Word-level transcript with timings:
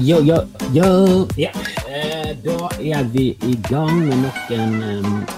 Yo, 0.00 0.16
yo, 0.24 0.36
yo. 0.72 1.28
Ja. 1.36 1.50
Eh, 1.88 2.36
da 2.44 2.68
er 2.80 3.04
vi 3.12 3.36
i 3.44 3.56
gang 3.68 3.98
med 4.06 4.22
nok 4.22 4.50
en, 4.56 4.78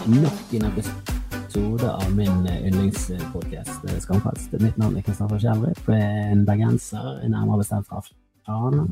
nok 0.06 0.52
en 0.54 0.66
episode 0.68 1.88
av 1.90 2.12
min 2.14 2.46
uh, 2.46 2.66
yndlingspodkast 2.68 3.88
uh, 3.88 3.96
Skamfest. 4.04 4.54
Mitt 4.62 4.78
navn 4.78 5.00
er 5.00 5.02
Kristoffer 5.02 5.42
Kjellrup, 5.42 5.82
en 5.90 6.44
bergenser, 6.46 7.24
nærmere 7.26 7.64
bestemt 7.64 7.90
fra 7.90 8.04
Fana. 8.46 8.86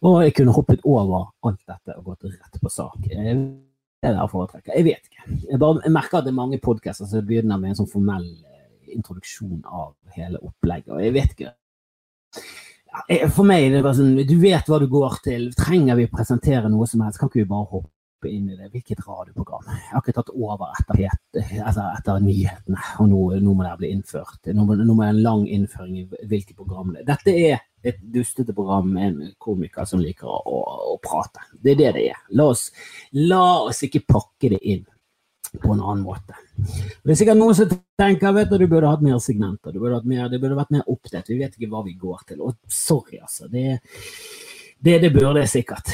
Og 0.00 0.22
jeg 0.24 0.38
kunne 0.38 0.56
hoppet 0.56 0.88
over 0.88 1.28
alt 1.44 1.60
dette 1.68 1.98
og 1.98 2.08
gått 2.08 2.30
rett 2.30 2.60
på 2.62 2.72
sak. 2.72 2.96
Eh, 3.10 3.28
det 3.28 4.08
er 4.08 4.16
det 4.16 4.22
jeg 4.22 4.32
foretrekker. 4.32 4.72
Jeg 4.72 4.88
vet 4.88 5.12
ikke. 5.12 5.28
Jeg, 5.50 5.60
bare, 5.60 5.84
jeg 5.84 5.98
merker 6.00 6.22
at 6.22 6.24
det 6.24 6.32
er 6.32 6.40
mange 6.40 6.62
podkaster 6.64 7.12
som 7.12 7.28
begynner 7.28 7.60
med 7.60 7.74
en 7.74 7.82
sånn 7.82 7.92
formell 7.92 8.30
introduksjon 8.88 9.66
av 9.68 9.92
hele 10.16 10.40
opplegget, 10.40 10.94
og 10.96 11.04
jeg 11.04 11.18
vet 11.20 11.36
ikke 11.36 11.52
for 13.34 13.46
meg 13.48 13.72
det 13.72 13.82
var 13.84 13.96
sånn, 13.96 14.14
du 14.26 14.36
vet 14.40 14.68
hva 14.70 14.78
du 14.80 14.86
går 14.90 15.18
til. 15.24 15.50
Trenger 15.58 15.98
vi 15.98 16.06
å 16.08 16.14
presentere 16.14 16.70
noe 16.72 16.86
som 16.90 17.04
helst, 17.04 17.20
kan 17.20 17.30
ikke 17.30 17.42
vi 17.42 17.50
bare 17.50 17.68
hoppe 17.72 18.30
inn 18.30 18.48
i 18.48 18.56
det. 18.56 18.70
Hvilket 18.72 19.02
radioprogram? 19.04 19.66
Jeg 19.68 19.90
har 19.90 20.04
ikke 20.04 20.16
tatt 20.16 20.32
over 20.34 20.72
etter, 20.78 21.18
altså 21.60 21.88
etter 21.90 22.22
nyhetene, 22.24 22.88
og 23.02 23.10
nå, 23.10 23.20
nå, 23.44 23.52
må 23.52 23.66
det 23.66 23.74
bli 23.82 23.92
innført. 23.96 24.40
Nå 24.54 24.64
må, 24.64 24.78
nå 24.80 24.96
må 24.96 25.04
det 25.04 25.12
en 25.12 25.22
lang 25.26 25.44
innføring 25.58 26.00
i 26.00 26.24
hvilke 26.30 26.56
program 26.56 26.94
det 26.94 27.04
er. 27.04 27.10
Dette 27.12 27.36
er 27.50 27.62
et 27.84 28.00
dustete 28.14 28.54
program 28.56 28.88
med 28.94 29.10
en 29.10 29.34
komiker 29.42 29.84
som 29.88 30.00
liker 30.00 30.30
å, 30.30 30.40
å, 30.40 30.62
å 30.94 30.98
prate. 31.04 31.44
Det 31.60 31.74
er 31.74 31.82
det 31.82 31.92
det 31.98 32.08
er. 32.14 32.24
La 32.38 32.48
oss, 32.54 32.70
la 33.18 33.44
oss 33.66 33.84
ikke 33.84 34.06
pakke 34.08 34.54
det 34.54 34.62
inn 34.62 34.86
på 35.62 35.72
en 35.72 35.82
annen 35.82 36.04
måte. 36.04 36.36
Det 36.56 37.14
er 37.14 37.18
sikkert 37.18 37.40
noen 37.40 37.56
som 37.56 37.70
tenker 37.98 38.34
vet 38.36 38.50
du, 38.50 38.58
du 38.60 38.68
burde 38.70 38.90
hatt 38.90 39.04
mer 39.04 39.20
segmenter, 39.22 39.74
du 39.74 39.80
burde 39.82 40.00
hatt 40.00 40.08
mer, 40.08 40.28
det 40.32 40.40
burde 40.42 40.58
vært 40.58 40.74
mer 40.74 40.84
oppdelt. 40.90 41.30
Vi 41.30 41.40
vet 41.40 41.56
ikke 41.56 41.70
hva 41.72 41.84
vi 41.86 41.96
går 42.00 42.26
til. 42.28 42.42
Og 42.44 42.58
sorry, 42.70 43.20
altså. 43.22 43.48
Det, 43.52 43.78
det, 44.78 45.00
det 45.04 45.12
burde 45.14 45.44
jeg 45.44 45.52
sikkert. 45.58 45.92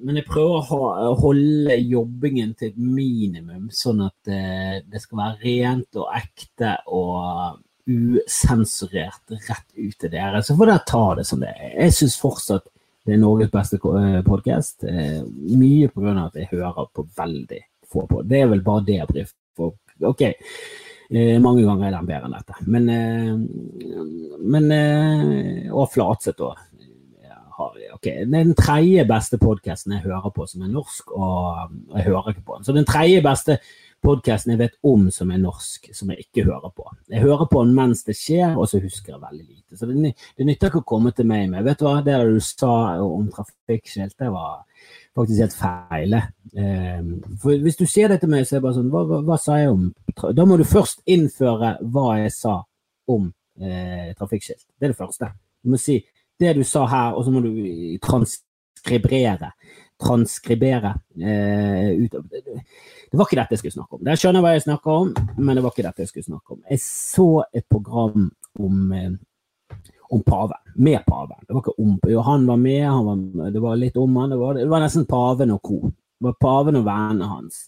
Men 0.00 0.18
jeg 0.18 0.28
prøver 0.28 0.70
å 0.72 1.16
holde 1.20 1.76
jobbingen 1.76 2.54
til 2.56 2.72
et 2.72 2.78
minimum, 2.80 3.68
sånn 3.74 4.06
at 4.06 4.30
eh, 4.32 4.78
det 4.88 5.02
skal 5.02 5.20
være 5.20 5.42
rent 5.42 6.00
og 6.00 6.14
ekte 6.16 6.76
og 6.92 7.60
usensurert 7.92 9.34
rett 9.48 9.66
ut 9.74 9.96
til 9.98 10.12
dere. 10.12 10.40
Så 10.42 10.56
får 10.56 10.70
dere 10.70 10.86
ta 10.88 11.04
det 11.18 11.26
som 11.28 11.42
det 11.42 11.50
er. 11.52 11.74
Jeg 11.84 11.98
syns 11.98 12.20
fortsatt 12.20 12.70
det 13.02 13.16
er 13.16 13.18
Norges 13.18 13.50
beste 13.50 13.80
eh, 13.82 14.20
podkast. 14.22 14.84
Eh, 14.86 15.20
mye 15.58 15.90
pga. 15.90 16.14
at 16.28 16.38
jeg 16.38 16.52
hører 16.52 16.88
på 16.94 17.06
veldig 17.16 17.60
få 17.92 18.06
på. 18.10 18.22
Det 18.26 18.42
er 18.42 18.50
vel 18.50 18.64
bare 18.66 19.26
folk. 19.56 19.78
Ok, 20.02 20.22
eh, 20.24 21.38
mange 21.42 21.62
ganger 21.66 21.88
er 21.88 21.96
den 21.98 22.10
bedre 22.10 22.28
enn 22.28 22.36
dette. 22.38 22.58
Men, 22.66 22.88
eh, 22.90 24.38
men 24.42 24.70
eh, 24.72 25.72
Og 25.72 25.90
Flatseth 25.92 26.42
òg. 26.42 26.68
Okay. 27.94 28.24
Det 28.24 28.34
er 28.34 28.44
den 28.48 28.56
tredje 28.58 29.04
beste 29.06 29.38
podkasten 29.38 29.94
jeg 29.94 30.06
hører 30.06 30.32
på 30.34 30.46
som 30.50 30.64
er 30.64 30.72
norsk, 30.72 31.12
og 31.14 31.70
jeg 31.94 32.06
hører 32.08 32.32
ikke 32.32 32.46
på 32.48 32.56
den. 32.56 32.66
Så 32.66 32.74
den 32.74 32.88
tredje 32.88 33.20
beste 33.22 33.58
podkasten 34.02 34.54
jeg 34.54 34.60
vet 34.64 34.78
om 34.88 35.06
som 35.14 35.30
er 35.30 35.38
norsk, 35.42 35.92
som 35.94 36.10
jeg 36.10 36.26
ikke 36.26 36.46
hører 36.48 36.72
på. 36.74 36.88
Jeg 37.12 37.22
hører 37.22 37.46
på 37.50 37.62
den 37.62 37.74
mens 37.76 38.02
det 38.08 38.16
skjer, 38.18 38.56
og 38.56 38.66
så 38.68 38.80
husker 38.82 39.14
jeg 39.14 39.22
veldig 39.22 39.44
lite. 39.46 39.78
Så 39.78 39.86
det, 39.86 40.14
det 40.38 40.48
nytter 40.48 40.72
ikke 40.72 40.82
å 40.82 40.90
komme 40.94 41.14
til 41.14 41.28
meg 41.30 41.48
med 41.52 41.64
Vet 41.68 41.82
du 41.82 41.86
hva, 41.86 42.00
det 42.04 42.18
du 42.26 42.40
sa 42.42 42.72
om 43.04 43.30
trafikkskilt, 43.32 44.16
det 44.18 44.32
var 44.34 44.64
faktisk 45.16 45.42
helt 45.44 45.56
feil. 45.56 46.14
Eh, 46.14 47.02
for 47.42 47.64
hvis 47.64 47.78
du 47.80 47.86
ser 47.86 48.12
dette 48.12 48.28
med, 48.30 48.46
så 48.46 48.56
er 48.56 48.60
det 48.60 48.66
bare 48.66 48.78
sånn 48.78 48.90
hva, 48.92 49.04
hva, 49.08 49.20
hva, 49.26 49.38
sa 49.40 49.58
jeg 49.60 49.72
om 49.72 49.86
Da 50.36 50.44
må 50.48 50.58
du 50.60 50.64
først 50.68 51.02
innføre 51.10 51.76
hva 51.92 52.06
jeg 52.20 52.34
sa 52.36 52.58
om 53.12 53.30
eh, 53.60 54.12
trafikkskilt. 54.18 54.66
Det 54.78 54.88
er 54.88 54.94
det 54.94 55.00
første. 55.00 55.32
Du 55.62 55.72
må 55.72 55.80
si 55.80 56.00
det 56.40 56.56
du 56.56 56.64
sa 56.66 56.86
her, 56.90 57.16
og 57.16 57.24
så 57.24 57.32
må 57.34 57.42
du 57.44 57.52
transkribere. 58.02 59.52
Transkribere 60.02 60.96
eh, 61.20 61.92
ut 62.02 62.14
av 62.18 62.24
det, 62.30 62.42
det 63.12 63.18
var 63.20 63.28
ikke 63.28 63.36
dette 63.42 63.54
jeg 63.54 63.60
skulle 63.60 63.76
snakke 63.76 63.98
om. 63.98 64.06
Jeg 64.08 64.22
skjønner 64.22 64.42
hva 64.42 64.54
jeg 64.54 64.64
snakker 64.64 65.02
om, 65.02 65.10
men 65.36 65.58
det 65.58 65.62
var 65.62 65.74
ikke 65.74 65.84
dette 65.84 66.02
jeg 66.02 66.10
skulle 66.10 66.30
snakke 66.30 66.56
om. 66.56 66.62
Jeg 66.70 66.80
så 66.80 67.28
et 67.52 67.66
program 67.68 68.30
om 68.58 68.94
eh, 68.96 69.10
om 70.12 70.22
paven. 70.22 70.60
Med 70.74 71.04
paven. 71.06 71.40
Det 71.46 71.54
var 71.54 71.62
ikke 71.64 71.78
om, 71.80 71.98
jo, 72.08 72.22
han 72.26 72.46
var 72.46 72.56
med, 72.60 72.84
han 72.84 73.04
var, 73.06 73.50
det 73.50 73.60
var 73.64 73.76
litt 73.80 73.96
om 73.96 74.16
han, 74.20 74.32
det 74.32 74.40
var, 74.40 74.58
det 74.60 74.70
var 74.70 74.82
nesten 74.84 75.08
paven 75.08 75.54
og 75.54 75.62
co. 75.64 75.78
Det 75.88 76.28
var 76.28 76.40
paven 76.40 76.78
og 76.80 76.86
vennene 76.86 77.28
hans. 77.30 77.62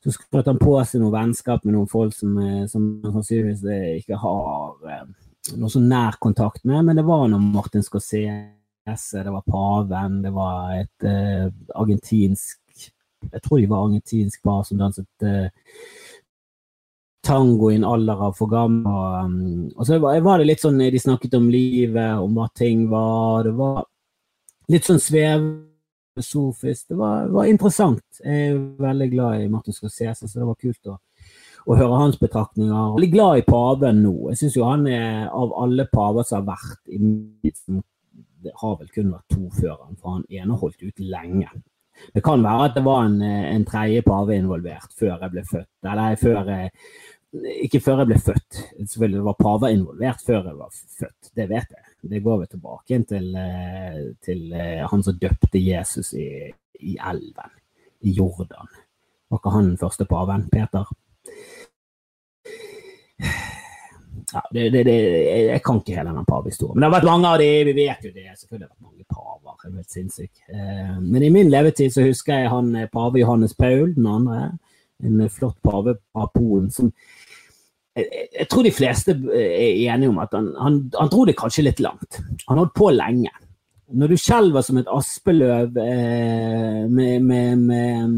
Så 0.00 0.14
skrøt 0.14 0.48
han 0.48 0.60
på 0.60 0.78
seg 0.88 1.02
noe 1.02 1.12
vennskap 1.12 1.66
med 1.66 1.76
noen 1.76 1.90
folk 1.90 2.14
som, 2.16 2.38
han 2.40 2.68
som 2.72 2.86
sannsynligvis 3.04 3.66
ikke 4.00 4.16
har 4.22 4.88
eh, 4.88 5.04
noe 5.60 5.72
så 5.72 5.82
nær 5.84 6.16
kontakt 6.22 6.64
med, 6.64 6.84
men 6.86 6.96
det 6.96 7.04
var 7.04 7.26
noe 7.28 7.42
Martin 7.42 7.84
Scorsese, 7.84 9.24
det 9.24 9.34
var 9.34 9.44
paven, 9.44 10.22
det 10.24 10.32
var 10.34 10.72
et 10.78 11.06
uh, 11.06 11.52
argentinsk 11.76 12.56
Jeg 13.20 13.42
tror 13.44 13.60
de 13.60 13.68
var 13.68 13.84
argentinsk 13.84 14.40
par 14.42 14.62
som 14.64 14.80
danset 14.80 15.26
uh, 15.28 15.52
tango 17.26 17.70
i 17.70 17.76
en 17.76 17.84
alder 17.84 18.22
av 18.28 18.36
for 18.38 18.50
gammel. 18.50 18.86
Og, 18.90 19.24
um, 19.24 19.86
så 19.86 19.98
var 20.00 20.38
det 20.38 20.48
litt 20.48 20.62
sånn 20.62 20.78
De 20.80 21.00
snakket 21.00 21.36
om 21.38 21.50
livet, 21.52 22.18
om 22.18 22.38
hva 22.38 22.48
ting 22.56 22.88
var. 22.90 23.44
Det 23.44 23.54
var 23.58 23.84
litt 24.70 24.88
sånn 24.88 25.02
sofisk, 26.20 26.88
Det 26.88 26.96
var, 26.96 27.28
var, 27.32 27.46
interessant. 27.48 28.04
Jeg 28.24 28.50
er 28.50 28.58
veldig 28.80 29.10
glad 29.12 29.44
i 29.44 29.48
Martin 29.48 29.76
Scorsese, 29.76 30.28
så 30.28 30.40
det 30.40 30.48
var 30.48 30.58
kult 30.60 30.90
å, 30.90 30.98
å 31.66 31.78
høre 31.78 32.00
hans 32.02 32.18
betraktninger. 32.20 32.94
Veldig 32.96 33.12
glad 33.14 33.40
i 33.40 33.46
paven 33.46 34.02
nå. 34.04 34.14
Jeg 34.32 34.42
syns 34.42 34.58
jo 34.58 34.68
han 34.68 34.86
er 34.90 35.28
av 35.28 35.54
alle 35.62 35.88
paver 35.92 36.26
som 36.26 36.42
har 36.42 36.58
vært 36.58 36.92
i 36.92 37.00
Det 38.40 38.52
har 38.56 38.76
vel 38.80 38.88
kun 38.88 39.12
vært 39.12 39.34
to 39.34 39.48
før 39.52 39.76
han, 39.82 39.96
for 40.00 40.16
han 40.16 40.24
ene 40.28 40.56
holdt 40.56 40.82
ut 40.82 41.00
lenge. 41.04 41.50
Det 42.14 42.22
kan 42.24 42.42
være 42.42 42.70
at 42.70 42.76
det 42.76 42.84
var 42.84 43.04
en, 43.06 43.20
en 43.22 43.64
tredje 43.68 44.02
pave 44.02 44.36
involvert 44.36 44.92
før 44.98 45.16
jeg 45.16 45.32
ble 45.34 45.44
født, 45.46 45.70
eller 45.84 46.18
før 46.20 46.50
jeg 46.50 46.70
ikke 47.32 47.80
før 47.82 48.02
jeg 48.02 48.10
ble 48.10 48.18
født. 48.18 48.60
Selvfølgelig 48.80 49.24
var 49.28 49.38
paver 49.38 49.74
involvert 49.74 50.24
før 50.26 50.48
jeg 50.48 50.58
var 50.58 50.72
født, 50.98 51.30
det 51.36 51.48
vet 51.50 51.76
jeg. 51.76 51.86
Det 52.10 52.22
går 52.24 52.40
vi 52.40 52.46
tilbake 52.46 53.02
til, 53.08 53.26
eh, 53.36 54.00
til 54.24 54.52
eh, 54.56 54.86
han 54.90 55.02
som 55.02 55.18
døpte 55.20 55.60
Jesus 55.60 56.14
i, 56.16 56.28
i, 56.80 56.96
elven, 56.96 57.52
i 58.00 58.16
Jordan. 58.16 58.72
Var 59.30 59.38
ikke 59.38 59.54
han 59.54 59.70
den 59.72 59.78
første 59.78 60.04
paven? 60.08 60.48
Peter? 60.50 60.88
Ja, 64.30 64.42
det, 64.54 64.68
det, 64.70 64.84
det, 64.86 64.96
jeg 65.48 65.62
kan 65.66 65.80
ikke 65.80 65.96
hele 65.98 66.14
den 66.14 66.28
pavehistorien. 66.28 66.76
Men 66.76 66.84
det 66.84 66.90
har 66.90 66.96
vært 66.98 67.10
mange 67.10 67.30
av 67.30 67.38
de, 67.42 67.48
vi 67.66 67.76
vet 67.80 68.04
jo 68.06 68.12
det. 68.14 68.26
Selvfølgelig 68.38 68.68
har 68.68 68.74
vært 68.74 68.88
mange 68.88 69.06
paver. 69.10 69.56
Det 69.60 69.70
er 69.70 69.78
helt 69.80 69.96
sinnssykt. 69.96 70.42
Eh, 70.54 70.98
men 71.02 71.24
i 71.26 71.32
min 71.34 71.50
levetid 71.50 71.94
så 71.94 72.04
husker 72.06 72.44
jeg 72.44 72.52
han 72.52 72.74
pave 72.92 73.22
Johannes 73.22 73.56
Paul, 73.58 73.94
den 73.96 74.10
andre 74.10 74.42
en 75.02 75.28
flott 75.32 75.62
pave 75.62 75.96
av 76.14 76.30
Polen. 76.34 76.70
som 76.70 76.92
jeg, 77.96 78.06
jeg, 78.38 78.48
tror 78.50 78.66
de 78.66 78.72
fleste 78.74 79.14
er 79.34 79.92
enige 79.92 80.10
om 80.12 80.18
at 80.22 80.34
han, 80.36 80.50
han, 80.60 80.80
han 80.96 81.12
dro 81.12 81.24
det 81.28 81.38
kanskje 81.38 81.66
litt 81.66 81.80
langt. 81.82 82.20
Han 82.48 82.60
holdt 82.60 82.76
på 82.76 82.90
lenge. 82.94 83.32
Når 83.90 84.12
du 84.12 84.20
skjelver 84.20 84.62
som 84.62 84.78
et 84.78 84.90
aspeløv 84.90 85.78
eh, 85.82 86.84
med, 86.86 87.24
med, 87.26 87.56
med, 87.58 88.12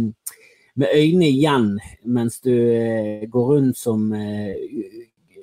med, 0.76 0.88
øynene 0.92 1.30
igjen 1.30 1.70
mens 2.04 2.42
du 2.44 2.52
eh, 2.52 3.24
går 3.32 3.48
rundt 3.54 3.80
som 3.80 4.10
eh, 4.12 4.52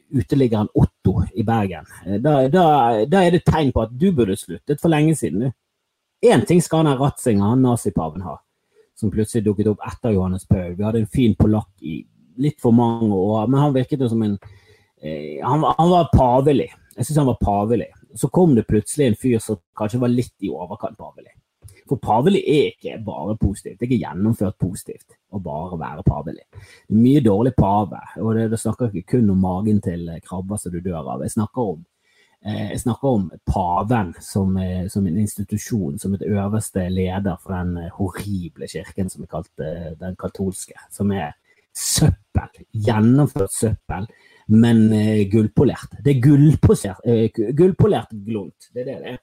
uteliggeren 0.10 0.70
Otto 0.74 1.24
i 1.34 1.44
Bergen, 1.46 1.86
eh, 2.06 2.20
da, 2.24 2.42
da, 2.50 2.66
da, 3.06 3.24
er 3.24 3.38
det 3.38 3.46
tegn 3.48 3.74
på 3.76 3.84
at 3.86 3.96
du 3.96 4.12
burde 4.16 4.38
sluttet 4.40 4.82
for 4.82 4.92
lenge 4.92 5.16
siden. 5.18 5.52
Én 6.26 6.46
ting 6.46 6.62
skal 6.62 6.88
ha 6.88 6.98
Ratzinger, 7.00 7.54
han 7.54 7.64
nazipaven, 7.64 8.26
ha 8.28 8.40
som 9.00 9.12
plutselig 9.12 9.46
dukket 9.46 9.70
opp 9.72 9.84
etter 9.88 10.12
Johannes 10.12 10.48
Paul. 10.48 10.74
Vi 10.76 10.84
hadde 10.84 11.04
en 11.04 11.12
fin 11.12 11.36
polakk 11.40 11.72
i 11.80 12.02
litt 12.40 12.60
for 12.62 12.76
mange 12.76 13.16
år, 13.16 13.48
men 13.48 13.62
han 13.62 13.76
virket 13.76 14.04
jo 14.04 14.10
som 14.12 14.24
en 14.26 14.36
eh, 14.36 15.40
han, 15.44 15.64
han, 15.64 15.92
var 15.92 16.12
pavelig. 16.14 16.70
Jeg 16.98 17.08
syns 17.08 17.22
han 17.22 17.30
var 17.32 17.40
pavelig. 17.42 17.88
Så 18.20 18.28
kom 18.34 18.56
det 18.58 18.68
plutselig 18.68 19.08
en 19.08 19.20
fyr 19.20 19.40
som 19.44 19.60
kanskje 19.78 20.02
var 20.02 20.12
litt 20.12 20.36
i 20.44 20.52
overkant 20.52 21.00
pavelig. 21.00 21.32
For 21.90 22.02
pavelig 22.02 22.44
er 22.46 22.72
ikke 22.72 23.00
bare 23.06 23.38
positivt. 23.42 23.80
Det 23.80 23.88
er 23.88 23.90
ikke 23.90 24.04
gjennomført 24.06 24.60
positivt 24.62 25.18
å 25.34 25.42
bare 25.42 25.80
være 25.82 26.06
er 26.94 27.02
mye 27.02 27.22
dårlig 27.26 27.54
pave, 27.58 28.02
og 28.22 28.36
det, 28.38 28.50
det 28.52 28.60
snakker 28.62 28.94
ikke 28.94 29.18
kun 29.18 29.30
om 29.34 29.42
magen 29.42 29.82
til 29.82 30.06
krabber 30.26 30.62
som 30.62 30.72
du 30.74 30.80
dør 30.80 31.16
av. 31.16 31.24
Jeg 31.26 31.38
snakker 31.38 31.74
om 31.74 31.86
Eh, 32.46 32.70
jeg 32.72 32.80
snakker 32.86 33.08
om 33.18 33.26
paven 33.44 34.14
som, 34.24 34.56
eh, 34.58 34.88
som, 34.88 35.08
en 35.08 35.18
institusjon, 35.20 36.00
som 36.00 36.14
et 36.14 36.24
øverste 36.24 36.86
leder 36.90 37.36
for 37.44 37.52
den 37.52 37.78
eh, 37.78 37.92
horrible 37.98 38.68
kirken 38.68 39.10
som 39.12 39.26
er 39.26 39.32
kalt 39.34 39.52
den 40.00 40.16
katolske. 40.16 40.78
Som 40.92 41.12
er 41.12 41.34
søppel. 41.76 42.64
Gjennomført 42.72 43.52
søppel, 43.52 44.08
men 44.48 44.88
gullpolert. 45.32 46.00
Det 46.04 46.16
er 46.16 46.22
gullpolert, 46.24 47.04
gullpolert 47.58 48.16
glunt. 48.26 48.72
Det 48.74 48.82
er 48.82 48.88
det 48.88 48.98
det 49.04 49.12
er. 49.14 49.20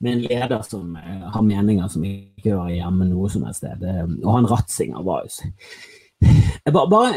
Med 0.00 0.12
en 0.12 0.22
leder 0.24 0.62
som 0.64 0.94
har 0.96 1.42
meninger 1.44 1.88
som 1.92 2.04
ikke 2.08 2.54
hører 2.54 2.78
hjemme 2.78 3.08
noe 3.10 3.28
som 3.28 3.44
helst 3.44 3.60
sted. 3.60 3.82
Og 4.24 4.30
han 4.32 4.48
Ratzinger 4.48 5.02
var 5.04 5.26
jo 5.26 5.50
bare, 6.72 6.88
bare, 6.88 7.14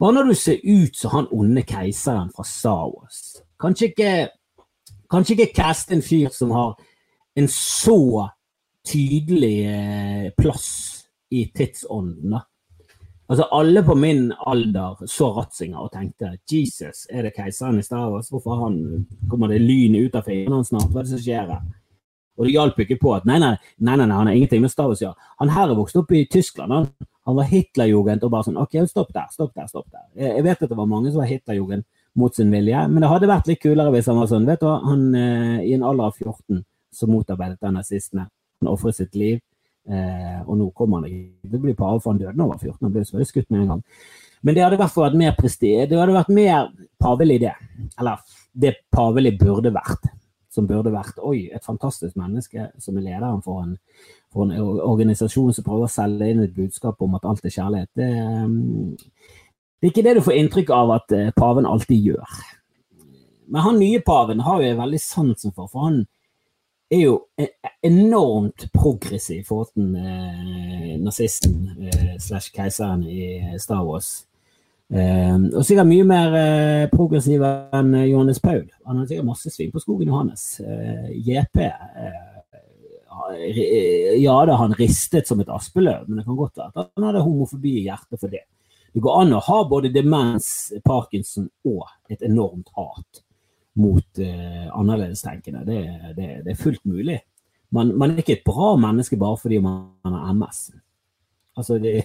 bare 0.00 0.12
når 0.16 0.30
du 0.30 0.34
ser 0.34 0.58
ut 0.64 0.96
som 0.96 1.14
han 1.14 1.30
onde 1.30 1.62
keiseren 1.66 2.32
fra 2.34 2.46
Star 2.46 2.90
Kanskje 3.60 3.90
ikke, 3.90 4.12
kanskje 5.10 5.36
ikke 5.36 5.54
caste 5.54 5.94
en 5.94 6.02
fyr 6.02 6.30
som 6.34 6.50
har 6.50 6.74
en 7.36 7.48
så 7.52 8.28
tydelig 8.86 9.56
eh, 9.68 10.30
plass 10.38 10.68
i 11.30 11.44
tidsånden. 11.54 12.30
da. 12.30 12.40
Altså 13.30 13.46
Alle 13.54 13.82
på 13.86 13.94
min 13.94 14.32
alder 14.46 15.04
så 15.06 15.28
Ratzinger 15.36 15.84
og 15.84 15.92
tenkte 15.94 16.32
Jesus, 16.50 17.04
er 17.06 17.28
det 17.28 17.36
keiseren 17.36 17.78
i 17.78 17.84
Star? 17.86 18.08
Hvorfor 18.10 18.64
han, 18.64 18.80
kommer 19.30 19.52
det 19.52 19.60
lyn 19.62 19.94
ut 20.00 20.16
av 20.18 20.26
fingrene 20.26 20.58
hans 20.58 20.72
snart? 20.72 20.88
Hva 20.90 21.04
er 21.04 21.06
det 21.06 21.12
som 21.12 21.22
skjer 21.22 21.52
her? 21.52 21.60
Og 22.40 22.48
det 22.48 22.54
hjalp 22.56 22.80
ikke 22.82 22.98
på 22.98 23.12
at 23.14 23.28
nei, 23.28 23.36
nei, 23.38 23.52
nei, 23.78 23.94
nei, 24.00 24.08
han 24.10 24.26
har 24.26 24.34
ingenting 24.34 24.64
med 24.64 24.72
Star 24.72 24.90
å 24.90 24.96
gjøre. 24.98 25.30
Han 25.42 25.52
her 25.54 25.70
er 25.70 25.78
vokst 25.78 25.98
opp 26.00 26.10
i 26.16 26.24
Tyskland. 26.32 26.74
Han, 26.74 26.88
han 27.28 27.36
var 27.36 27.46
Hitlerjugend 27.52 28.26
og 28.26 28.32
bare 28.34 28.48
sånn 28.48 28.58
OK, 28.58 28.74
stopp 28.90 29.12
der, 29.14 29.28
stopp 29.30 29.52
der, 29.54 29.68
stopp 29.70 29.86
der. 29.92 30.08
Jeg, 30.16 30.32
jeg 30.40 30.46
vet 30.48 30.64
at 30.64 30.72
det 30.72 30.78
var 30.80 30.90
mange 30.90 31.12
som 31.12 31.22
var 31.22 31.30
Hitlerjugend 31.30 31.86
mot 32.18 32.34
sin 32.34 32.50
vilje, 32.50 32.80
men 32.90 33.04
det 33.04 33.12
hadde 33.12 33.30
vært 33.30 33.46
litt 33.52 33.62
kulere 33.62 33.92
hvis 33.94 34.10
han 34.10 34.18
var 34.18 34.32
sånn. 34.32 34.48
Vet 34.48 34.64
du 34.64 34.66
hva, 34.66 34.80
han 34.88 35.06
eh, 35.14 35.60
i 35.68 35.76
en 35.76 35.86
alder 35.86 36.10
av 36.10 36.18
14 36.18 36.64
så 36.96 37.06
motarbeidet 37.06 37.60
den 37.62 37.78
nazistene. 37.78 38.26
Han 38.58 38.72
ofret 38.72 38.98
sitt 38.98 39.14
liv. 39.14 39.38
Eh, 39.90 40.40
og 40.46 40.58
nå 40.58 40.68
kommer 40.76 41.00
han 41.00 41.08
ikke 41.10 41.48
til 41.48 41.58
å 41.58 41.62
bli 41.64 41.74
pave, 41.78 41.98
for 42.02 42.12
han 42.12 42.20
døde 42.20 42.36
da 42.36 42.44
han 42.44 42.52
var 42.52 42.60
14. 42.60 42.78
Han 42.84 42.92
ble 42.94 43.02
selvfølgelig 43.06 43.30
skutt 43.32 43.48
med 43.50 43.62
en 43.62 43.72
gang. 43.72 43.82
Men 44.40 44.56
det 44.56 44.62
hadde 44.64 44.86
fall 44.86 45.08
vært 45.08 45.18
mer 45.20 45.34
prestige. 45.36 45.88
Det 45.90 45.98
hadde 45.98 46.16
vært 46.16 46.32
mer 46.32 46.70
pavelig, 47.02 47.40
det. 47.42 47.52
Eller 48.00 48.22
det 48.52 48.76
pavelig 48.94 49.34
burde 49.40 49.72
vært. 49.74 50.08
Som 50.50 50.66
burde 50.66 50.90
vært 50.90 51.20
Oi, 51.22 51.44
et 51.54 51.66
fantastisk 51.66 52.16
menneske 52.18 52.70
som 52.82 52.96
er 52.98 53.04
lederen 53.04 53.42
for 53.44 53.62
en, 53.62 53.76
for 54.32 54.46
en 54.46 54.80
organisasjon 54.82 55.52
som 55.54 55.66
prøver 55.66 55.86
å 55.86 55.92
selge 55.92 56.30
inn 56.32 56.42
et 56.42 56.56
budskap 56.56 57.02
om 57.04 57.18
at 57.18 57.28
alt 57.28 57.44
er 57.46 57.54
kjærlighet. 57.54 57.90
Det, 57.98 58.08
mm, 58.50 58.96
det 59.78 59.86
er 59.86 59.92
ikke 59.92 60.06
det 60.08 60.16
du 60.18 60.24
får 60.26 60.38
inntrykk 60.40 60.72
av 60.74 60.94
at 60.96 61.14
eh, 61.16 61.30
paven 61.36 61.68
alltid 61.68 62.10
gjør. 62.10 62.40
Men 63.50 63.66
han 63.66 63.78
nye 63.82 64.00
paven 64.06 64.42
har 64.46 64.62
jo 64.62 64.74
veldig 64.80 65.02
sansen 65.02 65.54
for, 65.54 65.70
for 65.70 65.86
han 65.86 66.02
er 66.90 67.04
jo 67.04 67.14
e-, 67.38 67.52
enormt 67.86 68.66
progressiv 68.74 69.44
for 69.48 69.68
til 69.70 69.94
eh, 69.96 70.96
nazisten 71.00 71.86
eh, 71.86 72.16
slash 72.18 72.52
keiseren 72.54 73.04
i 73.06 73.56
Star 73.62 73.84
Wars. 73.86 74.26
Eh, 74.90 75.36
og 75.54 75.62
sikkert 75.66 75.88
mye 75.90 76.06
mer 76.08 76.36
eh, 76.40 76.88
progressiv 76.92 77.44
enn 77.46 77.94
Johannes 78.08 78.42
Paul. 78.42 78.66
Han 78.88 79.00
har 79.00 79.06
sikkert 79.08 79.30
masse 79.30 79.54
sving 79.54 79.70
på 79.74 79.82
skogen 79.82 80.10
Johannes. 80.10 80.44
Eh, 80.64 81.08
JP 81.30 81.62
eh, 81.62 82.26
Ja 84.18 84.36
da, 84.48 84.56
han 84.58 84.74
ristet 84.78 85.28
som 85.28 85.42
et 85.42 85.50
aspeløv, 85.52 86.08
men 86.08 86.18
det 86.18 86.24
kan 86.26 86.38
godt 86.38 86.56
være 86.58 86.72
at 86.72 86.88
han 86.96 87.06
hadde 87.06 87.22
homofobi 87.22 87.76
i 87.78 87.84
hjertet 87.84 88.18
for 88.18 88.32
det. 88.32 88.46
Det 88.90 89.02
går 89.04 89.18
an 89.20 89.36
å 89.36 89.42
ha 89.46 89.58
både 89.70 89.92
demens, 89.94 90.72
parkinson 90.82 91.46
og 91.68 91.84
et 92.10 92.24
enormt 92.26 92.72
hat 92.74 93.20
mot 93.78 94.18
eh, 94.18 94.66
annerledestenkende. 94.74 95.64
Det, 95.66 95.80
det, 96.16 96.28
det, 96.44 96.52
er 96.52 96.62
fullt 96.62 96.84
mulig. 96.84 97.20
Man, 97.70 97.92
man, 97.98 98.10
er 98.10 98.24
ikke 98.24 98.40
et 98.40 98.46
bra 98.46 98.74
menneske 98.80 99.18
bare 99.20 99.38
fordi 99.38 99.60
man 99.62 99.92
har 100.04 100.32
MS. 100.34 100.62
Altså, 101.56 101.78
det, 101.78 102.02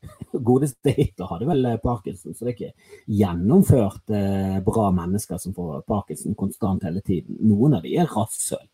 Godeste 0.48 0.94
Hitler 0.96 1.30
hadde 1.32 1.48
vel 1.48 1.70
eh, 1.70 1.78
parkinson, 1.82 2.34
så 2.34 2.44
det 2.44 2.52
er 2.52 2.58
ikke 2.58 3.14
gjennomført 3.20 4.12
eh, 4.16 4.58
bra 4.66 4.90
mennesker 4.96 5.40
som 5.40 5.56
får 5.56 5.86
parkinson 5.88 6.36
konstant 6.38 6.84
hele 6.88 7.02
tiden. 7.04 7.40
Noen 7.48 7.78
av 7.78 7.86
de 7.86 7.96
er 7.96 8.10
rasshøl 8.10 8.66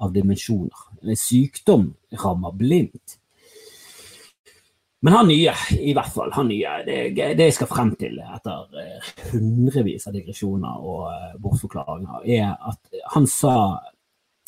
av 0.00 0.12
dimensjoner. 0.16 0.86
Sykdom 1.18 1.90
rammer 2.22 2.54
blindt. 2.56 3.19
Men 5.00 5.14
han 5.16 5.30
nye, 5.30 5.52
i 5.80 5.94
hvert 5.96 6.12
fall, 6.12 6.32
han 6.36 6.50
nye, 6.50 6.72
det, 6.84 6.96
det 7.16 7.46
jeg 7.46 7.56
skal 7.56 7.70
frem 7.70 7.94
til 8.00 8.18
etter 8.20 8.80
eh, 8.82 9.06
hundrevis 9.30 10.04
av 10.10 10.16
digresjoner 10.16 10.82
og 10.84 11.06
uh, 11.08 11.30
bortforklaringer, 11.40 12.26
er 12.28 12.50
at 12.52 13.00
han 13.14 13.28
sa 13.30 13.54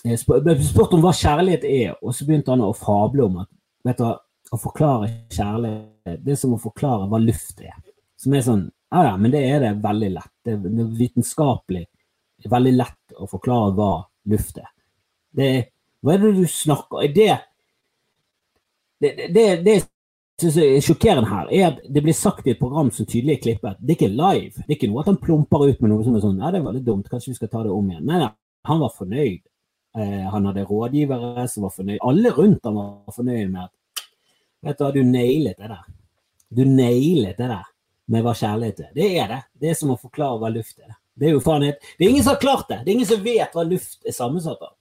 Jeg 0.02 0.18
ble 0.26 0.56
spurt 0.66 0.92
om 0.96 1.00
hva 1.04 1.12
kjærlighet 1.14 1.64
er, 1.64 1.94
og 2.02 2.12
så 2.12 2.26
begynte 2.26 2.52
han 2.52 2.64
å 2.66 2.72
fable 2.76 3.24
om 3.24 3.40
at 3.44 3.48
vet 3.86 4.02
du, 4.02 4.08
å 4.52 4.58
forklare 4.60 5.08
kjærlighet 5.32 6.20
Det 6.26 6.34
er 6.34 6.40
som 6.40 6.56
å 6.56 6.60
forklare 6.60 7.06
hva 7.08 7.20
luft 7.22 7.62
er. 7.62 7.76
Som 8.20 8.34
er 8.34 8.44
sånn 8.44 8.66
Ja 8.92 9.06
ja, 9.06 9.16
men 9.16 9.32
det 9.32 9.40
er 9.48 9.62
det 9.62 9.76
veldig 9.80 10.10
lett. 10.18 10.32
Det 10.44 10.58
det 10.66 10.72
er 10.82 10.96
vitenskapelig 10.98 11.86
veldig 12.50 12.72
lett 12.74 13.16
å 13.16 13.28
forklare 13.30 13.72
hva 13.76 13.92
luft 14.30 14.58
er. 14.58 14.68
Det, 15.32 15.48
hva 16.02 16.14
er 16.14 16.24
det 16.24 16.32
du 16.36 16.44
snakker 16.50 16.98
om? 16.98 17.14
Det, 17.14 17.28
det, 19.02 19.12
det, 19.34 19.46
det 19.64 19.76
synes 20.40 20.56
er 20.58 20.84
sjokkerende 20.84 21.28
her, 21.28 21.50
er 21.52 21.66
at 21.68 21.82
det 21.92 22.02
blir 22.04 22.16
sagt 22.16 22.46
i 22.46 22.54
et 22.54 22.60
program 22.60 22.90
som 22.94 23.06
tydelig 23.06 23.36
er 23.36 23.42
klippet. 23.42 23.80
Det 23.80 23.94
er 23.94 23.98
ikke 23.98 24.12
live. 24.12 24.54
Det 24.56 24.68
er 24.68 24.76
ikke 24.78 24.90
noe 24.90 25.02
at 25.04 25.10
han 25.12 25.20
plumper 25.20 25.66
ut 25.68 25.82
med 25.82 25.92
noe 25.92 26.06
som 26.06 26.16
er 26.16 26.24
sånn 26.24 26.38
Nei, 26.40 26.52
det 26.54 26.62
var 26.64 26.76
litt 26.76 26.86
dumt, 26.86 27.10
kanskje 27.10 27.32
vi 27.32 27.38
skal 27.38 27.52
ta 27.52 27.64
det 27.66 27.74
om 27.74 27.90
igjen. 27.90 28.06
Nei, 28.08 28.20
nei, 28.22 28.30
han 28.68 28.80
var 28.82 28.94
fornøyd. 28.96 29.42
Eh, 29.98 30.24
han 30.32 30.48
hadde 30.48 30.64
rådgivere 30.68 31.46
som 31.52 31.66
var 31.66 31.74
fornøyd. 31.76 32.00
Alle 32.08 32.32
rundt 32.32 32.68
han 32.68 32.78
var 32.80 33.16
fornøyd 33.18 33.52
med 33.52 33.64
at 33.66 33.72
Vet 34.62 34.78
du 34.78 34.84
hva, 34.84 34.92
du 34.94 35.02
nailet 35.02 35.58
det 35.58 35.68
der. 35.72 35.86
Du 36.54 36.60
nailet 36.68 37.34
det 37.34 37.48
der 37.50 37.70
med 38.14 38.22
hva 38.22 38.34
kjærlighet 38.38 38.84
er. 38.84 38.90
Det 38.94 39.08
er 39.18 39.32
det. 39.32 39.40
Det 39.58 39.72
er 39.72 39.78
som 39.80 39.90
å 39.90 39.98
forklare 39.98 40.38
hva 40.38 40.52
luft 40.54 40.76
er. 40.78 40.92
Det 41.18 41.28
er 41.28 41.34
jo 41.34 41.42
faen 41.44 41.66
helt 41.66 41.82
Det 41.98 42.06
er 42.06 42.12
ingen 42.12 42.24
som 42.24 42.36
har 42.36 42.44
klart 42.44 42.68
det. 42.70 42.78
Det 42.84 42.92
er 42.92 42.94
ingen 42.94 43.10
som 43.10 43.24
vet 43.24 43.56
hva 43.56 43.64
luft 43.66 44.06
er 44.06 44.14
sammensatt 44.16 44.62
av. 44.62 44.76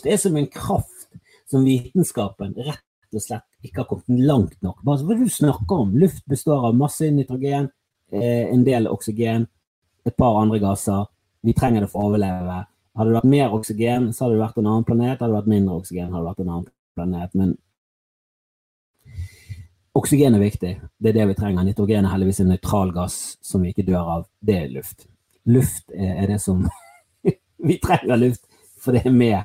Det 0.00 0.14
er 0.14 0.22
som 0.22 0.38
en 0.40 0.48
kraft 0.50 1.20
som 1.50 1.66
vitenskapen 1.66 2.56
rett 2.56 2.86
og 3.14 3.24
slett 3.24 3.66
ikke 3.66 3.82
har 3.82 3.88
kommet 3.90 4.24
langt 4.26 4.58
nok. 4.64 4.82
Bare 4.86 5.04
hva 5.06 5.16
du 5.18 5.28
snakker 5.30 5.84
om? 5.84 5.94
Luft 5.98 6.24
består 6.30 6.68
av 6.68 6.76
masse 6.76 7.08
nitrogen, 7.12 7.70
eh, 8.12 8.46
en 8.50 8.64
del 8.64 8.88
oksygen, 8.90 9.46
et 10.06 10.16
par 10.16 10.40
andre 10.40 10.58
gasser. 10.58 11.06
Vi 11.42 11.52
trenger 11.52 11.80
det 11.84 11.90
for 11.90 12.02
å 12.02 12.10
overleve. 12.10 12.66
Hadde 12.96 13.10
det 13.10 13.18
vært 13.20 13.32
mer 13.32 13.54
oksygen, 13.56 14.12
så 14.12 14.24
hadde 14.24 14.36
det 14.36 14.44
vært 14.44 14.58
en 14.58 14.66
annen 14.66 14.84
planet. 14.84 15.18
Hadde 15.18 15.32
det 15.32 15.40
vært 15.40 15.52
mindre 15.54 15.76
oksygen, 15.80 16.10
hadde 16.10 16.24
det 16.24 16.30
vært 16.30 16.44
en 16.44 16.52
annen 16.54 16.70
planet. 16.96 17.34
Men 17.34 17.58
oksygen 19.94 20.34
er 20.34 20.42
viktig. 20.42 20.72
Det 20.98 21.12
er 21.12 21.18
det 21.20 21.28
vi 21.30 21.38
trenger. 21.38 21.64
Nitrogen 21.64 22.04
er 22.04 22.14
heldigvis 22.14 22.42
en 22.44 22.52
nøytral 22.54 22.92
gass 22.96 23.16
som 23.42 23.62
vi 23.62 23.72
ikke 23.72 23.86
dør 23.88 24.12
av. 24.18 24.26
Det 24.40 24.56
er 24.56 24.74
luft. 24.74 25.06
Luft 25.48 25.90
er 25.94 26.26
det 26.28 26.40
som 26.42 26.66
Vi 27.68 27.76
trenger 27.80 28.16
luft, 28.16 28.46
for 28.80 28.96
det 28.96 29.02
er 29.04 29.12
med 29.12 29.36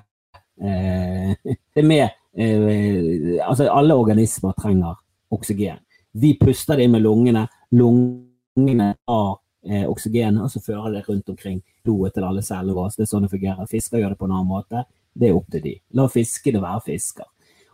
eh, 0.64 1.36
Det 1.74 1.82
er 1.82 1.88
med 1.88 2.10
eh, 2.38 3.40
Altså, 3.48 3.70
alle 3.72 3.96
organismer 3.96 4.54
trenger 4.60 4.96
oksygen. 5.34 5.82
Vi 6.16 6.36
puster 6.40 6.78
det 6.78 6.86
inn 6.86 6.96
med 6.96 7.04
lungene. 7.04 7.48
Lungene 7.76 8.94
har 9.08 9.32
eh, 9.68 9.86
oksygen, 9.90 10.40
og 10.42 10.52
så 10.52 10.62
fører 10.64 10.94
det 10.94 11.06
rundt 11.10 11.30
omkring 11.30 11.62
blodet 11.84 12.16
til 12.16 12.28
alle 12.28 12.44
cellene 12.46 12.76
våre. 12.78 12.94
Det 12.96 13.06
er 13.06 13.12
sånn 13.12 13.28
det 13.28 13.34
fungerer. 13.34 13.70
Fisker 13.72 14.02
gjør 14.02 14.16
det 14.16 14.20
på 14.22 14.30
en 14.30 14.36
annen 14.38 14.52
måte. 14.52 14.86
Det 15.16 15.30
er 15.30 15.38
opp 15.38 15.50
til 15.52 15.64
de. 15.64 15.76
La 15.96 16.08
fiskene 16.12 16.64
være 16.64 16.86
fisker. 16.90 17.28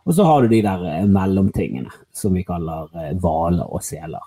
Og 0.03 0.15
så 0.17 0.25
har 0.25 0.41
du 0.41 0.49
de 0.49 0.61
der 0.65 0.85
eh, 0.89 1.07
mellomtingene 1.09 1.93
som 2.13 2.33
vi 2.33 2.45
kaller 2.47 2.89
eh, 2.97 3.13
hvaler 3.21 3.69
og 3.69 3.83
seler. 3.85 4.23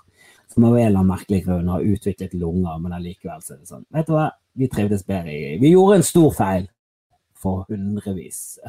Som 0.53 0.69
av 0.69 0.77
en 0.77 0.87
eller 0.87 1.01
annen 1.01 1.11
merkelig 1.11 1.43
grunn 1.49 1.71
har 1.73 1.83
utviklet 1.83 2.35
lunger, 2.39 2.79
men 2.79 2.95
allikevel 2.95 3.41
er 3.41 3.59
det 3.59 3.67
sånn 3.67 3.87
Vet 3.95 4.07
du 4.07 4.15
hva, 4.15 4.29
vi 4.55 4.69
trivdes 4.71 5.03
bedre 5.09 5.33
i 5.33 5.57
Vi 5.59 5.73
gjorde 5.73 5.99
en 5.99 6.07
stor 6.07 6.31
feil 6.37 6.69
for 7.35 7.65
hundrevis 7.67 8.61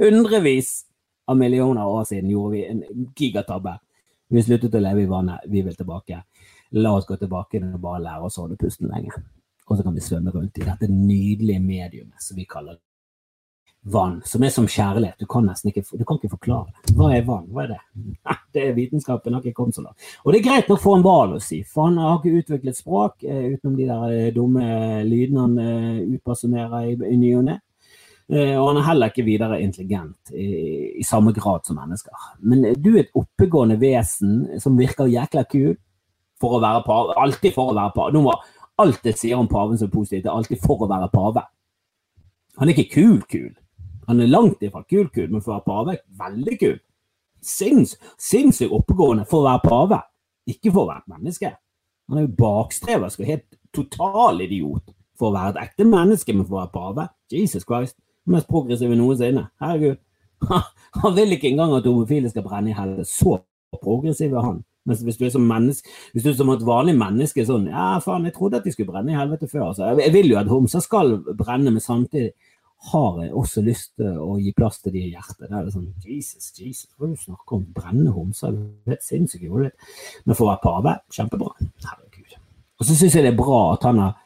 hundrevis 0.00 0.70
av 1.26 1.36
millioner 1.36 1.86
år 1.86 2.04
siden 2.08 2.30
gjorde 2.30 2.52
vi 2.52 2.64
en 2.66 2.82
gigatabbe. 3.16 3.78
Vi 4.28 4.42
sluttet 4.42 4.74
å 4.74 4.82
leve 4.82 5.04
i 5.04 5.10
vannet, 5.10 5.44
vi 5.48 5.62
vil 5.62 5.76
tilbake. 5.76 6.22
La 6.80 6.94
oss 6.96 7.06
gå 7.06 7.16
tilbake 7.20 7.60
og 7.62 7.80
bare 7.80 8.02
lære 8.02 8.28
oss 8.28 8.38
å 8.38 8.46
holde 8.46 8.58
pusten 8.60 8.90
lenge. 8.90 9.12
Og 9.68 9.78
så 9.78 9.84
kan 9.84 9.94
vi 9.94 10.02
svømme 10.04 10.32
rundt 10.34 10.58
i 10.58 10.66
dette 10.66 10.88
nydelige 10.90 11.62
mediumet 11.62 12.20
som 12.24 12.36
vi 12.36 12.48
kaller 12.48 12.80
vann, 13.84 14.22
som 14.24 14.42
er 14.42 14.52
som 14.52 14.66
kjærlighet. 14.68 15.18
Du 15.20 15.26
kan 15.28 15.44
nesten 15.46 15.70
ikke, 15.70 15.84
du 15.92 16.04
kan 16.08 16.18
ikke 16.18 16.32
forklare 16.34 16.72
det. 16.72 16.94
Hva 16.96 17.10
er 17.12 17.26
vann? 17.28 17.50
Hva 17.52 17.66
er 17.66 17.74
det? 17.74 17.80
Det 18.54 18.62
er 18.62 18.76
vitenskapen 18.76 19.34
har 19.34 19.42
ikke 19.42 19.56
kommet 19.56 19.74
så 19.74 19.82
langt. 19.82 19.98
Og 20.22 20.30
det 20.30 20.38
er 20.38 20.44
greit 20.46 20.68
nok 20.70 20.78
for 20.78 20.94
en 20.94 21.02
hval 21.02 21.32
å 21.34 21.40
si, 21.42 21.56
for 21.66 21.88
han 21.88 21.96
har 21.98 22.20
ikke 22.20 22.38
utviklet 22.38 22.78
språk 22.78 23.24
eh, 23.26 23.48
utenom 23.50 23.72
de 23.74 23.88
der 23.88 24.04
eh, 24.14 24.28
dumme 24.30 24.66
lydene 25.08 25.42
han 25.42 25.56
eh, 25.58 25.96
utpersonerer 26.14 26.92
i, 26.92 26.94
i 27.10 27.16
ny 27.18 27.32
og 27.34 27.48
ne. 27.48 27.56
Eh, 28.32 28.54
og 28.56 28.70
han 28.70 28.78
er 28.80 28.86
heller 28.86 29.12
ikke 29.12 29.26
videre 29.26 29.60
intelligent 29.60 30.32
i, 30.32 30.46
i, 30.96 31.04
samme 31.04 31.34
grad 31.36 31.66
som 31.68 31.76
mennesker. 31.76 32.28
Men 32.40 32.64
du 32.80 32.94
er 32.94 33.02
et 33.02 33.18
oppegående 33.18 33.76
vesen 33.80 34.46
som 34.62 34.78
virker 34.78 35.10
jækla 35.12 35.44
kul 35.50 35.74
for 36.40 36.56
å 36.56 36.62
være 36.64 36.84
pave. 36.86 37.16
Alltid 37.20 37.52
for 37.56 37.72
å 37.72 37.76
være 37.76 37.92
pave. 37.96 38.14
Nå 38.14 38.24
må 38.24 38.36
alt 38.80 39.04
jeg 39.06 39.18
sier 39.20 39.38
om 39.38 39.50
paven 39.50 39.78
som 39.78 39.90
er 39.90 39.94
positivt, 39.94 40.24
er 40.24 40.32
alltid 40.32 40.62
for 40.62 40.82
å 40.82 40.88
være 40.90 41.10
pave. 41.12 41.44
Han 42.58 42.70
er 42.70 42.74
ikke 42.74 42.94
kul-kul. 42.96 43.52
Han 44.08 44.20
er 44.20 44.32
langt 44.32 44.64
ifra 44.64 44.82
kul-kul, 44.88 45.28
men 45.30 45.44
for 45.44 45.52
å 45.52 45.58
være 45.58 45.68
pave, 45.68 45.98
veldig 46.18 46.56
kul. 46.60 46.80
Sinns, 47.44 47.94
sinnssykt 48.20 48.72
oppegående 48.72 49.26
for 49.28 49.42
å 49.42 49.50
være 49.50 49.64
pave, 49.68 50.00
ikke 50.48 50.72
for 50.72 50.84
å 50.84 50.90
være 50.90 51.04
et 51.04 51.14
menneske. 51.14 51.52
Han 52.08 52.20
er 52.20 52.26
jo 52.26 52.36
bakstreversk 52.40 53.20
og 53.20 53.30
helt 53.30 53.58
total 53.74 54.42
idiot 54.44 54.92
for 55.18 55.30
å 55.30 55.36
være 55.36 55.54
et 55.54 55.68
ekte 55.68 55.86
menneske, 55.88 56.34
men 56.34 56.46
for 56.48 56.56
å 56.56 56.62
være 56.64 56.74
pave. 56.74 57.06
Jesus 57.32 57.64
Christ 57.68 57.96
mest 58.30 58.48
progressive 58.50 58.96
noensinne. 58.98 59.48
Herregud. 59.62 60.00
Han 61.02 61.16
vil 61.16 61.36
ikke 61.36 61.50
engang 61.50 61.74
at 61.76 61.86
homofile 61.88 62.30
skal 62.30 62.46
brenne 62.46 62.72
i 62.72 62.76
helvete. 62.76 63.08
Så 63.08 63.38
progressiv 63.82 64.34
er 64.34 64.44
han. 64.44 64.62
Mens 64.84 65.00
hvis 65.02 65.16
du 65.16 65.24
er 65.24 65.32
som 65.32 65.46
menneske, 65.48 65.88
hvis 66.12 66.22
du 66.22 66.28
er 66.30 66.36
som 66.38 66.50
et 66.52 66.64
vanlig 66.66 66.92
menneske 67.00 67.44
sånn 67.48 67.70
Ja, 67.70 67.94
faen, 68.04 68.26
jeg 68.28 68.34
trodde 68.36 68.60
at 68.60 68.66
de 68.66 68.72
skulle 68.74 68.92
brenne 68.92 69.14
i 69.14 69.16
helvete 69.16 69.48
før. 69.48 69.70
Altså. 69.70 69.88
Jeg 69.98 70.12
vil 70.12 70.28
jo 70.30 70.38
at 70.38 70.50
homser 70.52 70.84
skal 70.84 71.16
brenne, 71.38 71.72
men 71.72 71.82
samtidig 71.82 72.34
har 72.92 73.20
jeg 73.22 73.32
også 73.32 73.62
lyst 73.64 73.94
til 73.96 74.18
å 74.20 74.34
gi 74.36 74.52
plass 74.56 74.82
til 74.84 74.92
de 74.92 75.06
i 75.06 75.12
hjertet. 75.14 75.46
Det 75.46 75.56
er 75.56 75.64
det 75.64 75.72
sånn 75.72 75.88
Jesus, 76.04 76.50
Jesus, 76.58 76.90
hva 76.98 77.08
du 77.08 77.16
snakker 77.16 77.56
om 77.56 77.64
brennende 77.76 78.12
homser? 78.12 78.52
Du 78.52 78.92
er 78.92 79.00
sinnssyk. 79.00 79.46
Men 79.48 80.36
for 80.36 80.44
å 80.44 80.50
være 80.50 80.62
pave, 80.66 80.94
kjempebra. 81.16 81.54
Herregud. 81.86 82.36
Og 82.76 82.88
så 82.88 82.98
syns 82.98 83.16
jeg 83.16 83.24
det 83.24 83.32
er 83.32 83.40
bra 83.40 83.62
at 83.72 83.88
han 83.88 84.02
har 84.02 84.20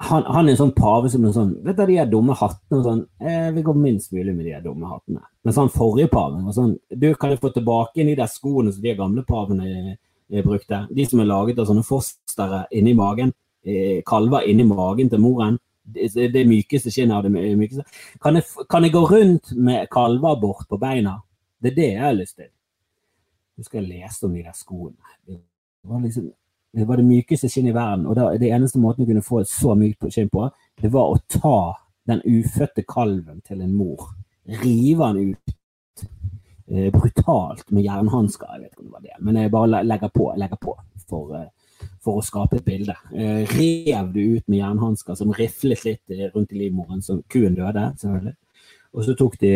han, 0.00 0.24
han, 0.24 0.46
er 0.48 0.54
en 0.54 0.58
sånn 0.58 0.72
pave 0.76 1.10
som 1.12 1.24
er 1.28 1.32
sånn 1.36 1.50
Vet 1.64 1.76
du 1.76 1.82
de 1.90 1.98
her 1.98 2.08
dumme 2.08 2.32
hattene 2.38 2.78
og 2.78 2.86
sånn 2.86 3.00
Jeg 3.20 3.54
vil 3.56 3.66
gå 3.66 3.74
minst 3.76 4.14
mulig 4.16 4.32
med 4.32 4.46
de 4.46 4.54
her 4.54 4.62
dumme 4.64 4.88
hattene. 4.88 5.20
Mens 5.44 5.58
han 5.60 5.72
forrige 5.74 6.08
paven 6.12 6.46
var 6.46 6.56
sånn 6.56 6.72
Du, 6.88 7.10
kan 7.20 7.34
jeg 7.34 7.42
få 7.42 7.50
tilbake 7.52 8.00
inn 8.00 8.08
de 8.08 8.16
der 8.16 8.30
skoene 8.32 8.72
som 8.72 8.84
de 8.84 8.94
gamle 8.96 9.24
pavene 9.28 9.66
eh, 9.68 10.44
brukte? 10.46 10.86
De 10.88 11.04
som 11.08 11.20
er 11.20 11.28
laget 11.28 11.60
av 11.60 11.68
sånne 11.68 11.84
fostre 11.84 12.62
inni 12.72 12.94
magen. 12.96 13.34
Eh, 13.60 14.00
kalver 14.08 14.48
inni 14.48 14.64
magen 14.64 15.12
til 15.12 15.20
moren 15.20 15.60
det, 15.94 16.28
det 16.32 16.46
mykeste 16.48 16.92
skinnet 16.92 17.16
av 17.16 17.26
det 17.26 17.32
mykeste. 17.58 17.84
Kan 18.22 18.38
jeg, 18.38 18.46
kan 18.70 18.84
jeg 18.86 18.94
gå 18.94 19.04
rundt 19.10 19.52
med 19.56 19.88
kalver 19.92 20.40
bort 20.40 20.68
på 20.68 20.78
beina? 20.80 21.18
Det 21.60 21.72
er 21.72 21.76
det 21.76 21.88
jeg 21.88 22.04
har 22.04 22.16
lyst 22.16 22.36
til. 22.38 22.48
Jeg 22.48 23.64
husker 23.64 23.80
jeg 23.80 23.88
leste 23.88 24.28
om 24.28 24.36
de 24.36 24.44
der 24.46 24.56
skoene. 24.56 25.16
Det 25.26 25.38
var, 25.88 26.00
liksom, 26.04 26.30
det, 26.72 26.86
var 26.88 27.00
det 27.00 27.06
mykeste 27.08 27.50
skinnet 27.50 27.74
i 27.74 27.76
verden. 27.76 28.06
Og 28.06 28.16
da, 28.18 28.30
det 28.38 28.50
eneste 28.50 28.80
måten 28.82 29.04
du 29.04 29.10
kunne 29.10 29.24
få 29.26 29.44
så 29.48 29.76
mykt 29.78 30.08
skinn 30.12 30.30
på, 30.32 30.48
det 30.80 30.92
var 30.92 31.12
å 31.12 31.20
ta 31.30 31.60
den 32.10 32.22
ufødte 32.24 32.84
kalven 32.88 33.40
til 33.46 33.62
en 33.62 33.74
mor. 33.76 34.10
Rive 34.62 35.12
den 35.14 35.34
ut 35.34 36.04
eh, 36.70 36.90
brutalt 36.94 37.66
med 37.70 37.86
jernhansker. 37.86 38.54
Jeg 38.54 38.64
vet 38.64 38.72
ikke 38.74 38.84
om 38.84 38.90
det 38.90 38.98
var 38.98 39.08
det, 39.08 39.16
men 39.20 39.42
jeg 39.42 39.54
bare 39.54 39.82
legger 39.86 40.14
på, 40.14 40.30
legger 40.40 40.62
på 40.62 40.76
for 41.10 41.34
eh, 41.38 41.48
for 42.04 42.20
å 42.20 42.24
skape 42.24 42.58
et 42.58 42.66
bilde. 42.66 42.94
Eh, 43.12 43.48
rev 43.48 44.12
du 44.14 44.20
ut 44.36 44.46
med 44.48 44.60
jernhansker 44.60 45.16
som 45.18 45.32
riflet 45.36 45.84
litt 45.86 46.14
rundt 46.34 46.52
i 46.54 46.60
livmoren, 46.64 47.02
så 47.04 47.20
kuen 47.30 47.56
døde, 47.58 47.90
selvfølgelig. 48.00 48.36
Og 48.90 49.06
så 49.06 49.16
tok 49.18 49.36
de 49.40 49.52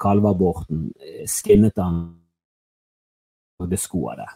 kalveaborten, 0.00 0.88
eh, 1.00 1.26
skinnet 1.26 1.76
den 1.78 2.00
og 3.58 3.70
beskoa 3.70 4.16
det. 4.18 4.30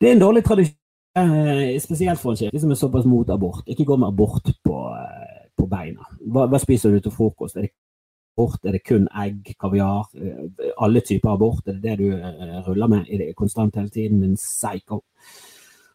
Det 0.00 0.08
er 0.08 0.16
en 0.16 0.22
dårlig 0.22 0.44
tradisjon, 0.44 0.76
eh, 1.16 1.80
spesielt 1.80 2.20
for 2.20 2.34
en 2.34 2.40
kirke 2.40 2.60
som 2.60 2.70
er 2.70 2.80
såpass 2.80 3.06
mot 3.08 3.30
abort. 3.30 3.64
Ikke 3.66 3.84
gå 3.84 3.96
med 3.96 4.08
abort 4.08 4.50
på, 4.64 4.76
eh, 4.96 5.48
på 5.56 5.66
beina. 5.70 6.06
Hva, 6.20 6.46
hva, 6.46 6.58
spiser 6.58 6.90
du 6.90 7.00
til 7.00 7.14
frokost? 7.14 7.56
Er 7.56 7.68
det 7.68 7.72
abort? 8.36 8.64
Er 8.64 8.72
det 8.72 8.84
kun 8.84 9.08
egg, 9.14 9.54
kaviar? 9.60 10.10
Alle 10.78 11.00
typer 11.00 11.34
abort? 11.34 11.68
Er 11.68 11.78
det 11.78 11.82
det 11.82 11.98
du 11.98 12.10
ruller 12.66 12.88
med 12.88 13.06
i 13.08 13.18
det 13.18 13.36
konstant 13.36 13.76
hele 13.76 13.90
tiden? 13.90 14.24
En 14.24 14.36
psycho? 14.36 15.02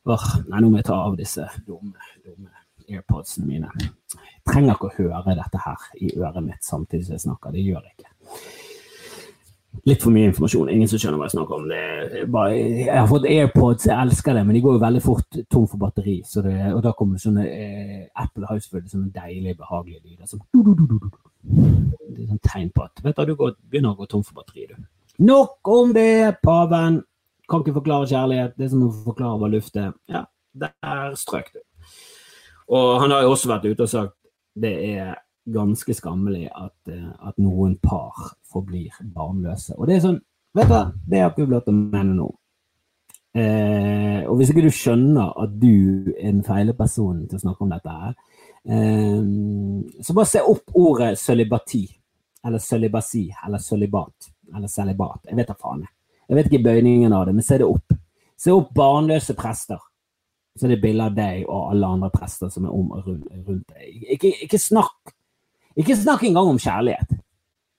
Åh, 0.05 0.29
nei, 0.47 0.61
nå 0.61 0.69
må 0.69 0.79
jeg 0.79 0.85
ta 0.85 0.95
av 1.05 1.17
disse 1.19 1.43
dumme, 1.67 1.93
dumme 2.25 2.49
airpodsene 2.89 3.47
mine. 3.47 3.69
Jeg 3.79 4.45
trenger 4.47 4.77
ikke 4.77 4.89
å 4.89 4.95
høre 4.97 5.35
dette 5.37 5.61
her 5.65 5.85
i 6.01 6.09
øret 6.17 6.45
mitt 6.45 6.65
samtidig 6.65 7.05
som 7.05 7.17
jeg 7.17 7.25
snakker. 7.27 7.53
Det 7.53 7.65
gjør 7.65 7.85
jeg 7.85 7.97
ikke. 7.97 8.11
Litt 9.89 10.03
for 10.03 10.13
mye 10.13 10.29
informasjon. 10.29 10.69
Ingen 10.73 10.89
som 10.91 11.01
skjønner 11.01 11.17
hva 11.19 11.27
jeg 11.29 11.35
snakker 11.35 11.57
om. 11.57 11.65
Bare, 12.33 12.57
jeg 12.59 12.93
har 12.93 13.07
fått 13.09 13.25
AirPods, 13.29 13.87
jeg 13.89 13.97
elsker 13.97 14.37
det, 14.37 14.43
men 14.45 14.57
de 14.57 14.61
går 14.65 14.75
jo 14.75 14.83
veldig 14.83 15.01
fort 15.03 15.39
tom 15.49 15.65
for 15.71 15.81
batteri. 15.81 16.19
Det, 16.21 16.55
og 16.75 16.81
da 16.85 16.93
kommer 16.97 17.21
sånne 17.21 17.45
eh, 17.47 18.03
Apple 18.21 18.45
har 18.49 18.59
jo 18.59 18.65
selvfølgelig 18.65 18.93
sånne 18.93 19.11
deilige, 19.15 19.57
behagelige 19.63 20.03
lyder. 20.03 20.29
Som 20.29 20.43
det 21.41 22.23
er 22.23 22.29
sånn 22.29 22.41
tegn 22.43 22.71
på 22.75 22.85
at 22.85 23.03
vet 23.05 23.21
du, 23.21 23.31
du 23.31 23.37
går, 23.39 23.55
begynner 23.71 23.95
å 23.95 23.99
gå 23.99 24.09
tom 24.11 24.25
for 24.27 24.41
batteri. 24.41 24.67
du. 24.69 24.75
Nok 25.25 25.73
om 25.73 25.95
det, 25.95 26.39
paven! 26.43 27.01
Kan 27.49 27.63
ikke 27.63 27.79
forklare 27.79 28.07
kjærlighet. 28.11 28.53
Det 28.59 28.69
som 28.69 28.85
å 28.85 28.91
forklare 29.07 29.39
hva 29.41 29.49
luft 29.49 29.77
er. 29.79 29.95
Ja, 30.11 30.27
der 30.53 31.15
strøk 31.17 31.49
du. 31.55 31.63
Og 32.69 32.99
han 33.01 33.11
har 33.15 33.25
jo 33.25 33.33
også 33.33 33.49
vært 33.49 33.65
ute 33.65 33.87
og 33.87 33.89
sagt 33.89 34.15
det 34.59 34.75
er 34.91 35.15
ganske 35.53 35.93
skammelig 35.97 36.47
at, 36.49 36.91
eh, 36.91 37.09
at 37.27 37.37
noen 37.41 37.77
par 37.83 38.35
forblir 38.51 38.95
barnløse. 39.01 39.77
Og 39.77 39.87
det 39.87 39.99
er 39.99 40.05
sånn 40.07 40.19
Vet 40.57 40.65
du 40.65 40.71
hva, 40.73 40.85
det 41.05 41.19
har 41.21 41.29
ikke 41.29 41.45
til 41.45 41.69
å 41.69 41.73
mene 41.77 42.15
nå. 42.17 42.25
Eh, 43.37 44.23
og 44.25 44.39
hvis 44.39 44.49
ikke 44.49 44.63
du 44.65 44.71
skjønner 44.73 45.35
at 45.43 45.51
du 45.61 46.09
er 46.15 46.31
den 46.31 46.41
feile 46.41 46.73
personen 46.73 47.27
til 47.29 47.37
å 47.37 47.43
snakke 47.43 47.61
om 47.61 47.69
dette 47.69 47.93
her, 47.93 48.15
eh, 48.65 50.01
så 50.01 50.15
bare 50.17 50.31
se 50.31 50.41
opp 50.41 50.73
ordet 50.73 51.11
sølibati. 51.21 51.83
Eller 52.45 52.63
sølibasi. 52.65 53.27
Eller 53.45 53.61
sølibat. 53.61 54.31
Eller 54.55 54.73
celibat. 54.73 55.21
Jeg 55.29 55.37
vet 55.37 55.53
da 55.53 55.53
faen. 55.53 55.85
jeg. 55.85 56.37
Vet 56.37 56.49
ikke 56.49 56.63
bøyningen 56.63 57.13
av 57.13 57.27
det, 57.27 57.35
men 57.35 57.45
se 57.45 57.57
det 57.57 57.69
opp. 57.69 57.93
Se 58.37 58.51
opp 58.51 58.73
barnløse 58.73 59.35
prester. 59.37 59.79
Så 60.59 60.67
det 60.67 60.77
er 60.77 60.83
bilde 60.83 61.05
av 61.07 61.15
deg 61.15 61.45
og 61.47 61.71
alle 61.71 61.87
andre 61.95 62.09
prester 62.13 62.49
som 62.51 62.65
er 62.67 62.75
om 62.75 62.91
og 62.95 63.07
rundt 63.07 63.69
deg. 63.71 64.03
Ikke, 64.15 64.33
ikke, 64.43 64.59
snakk 64.59 65.13
Ikke 65.77 65.95
snakk 65.95 66.23
engang 66.23 66.49
om 66.49 66.59
kjærlighet. 66.59 67.19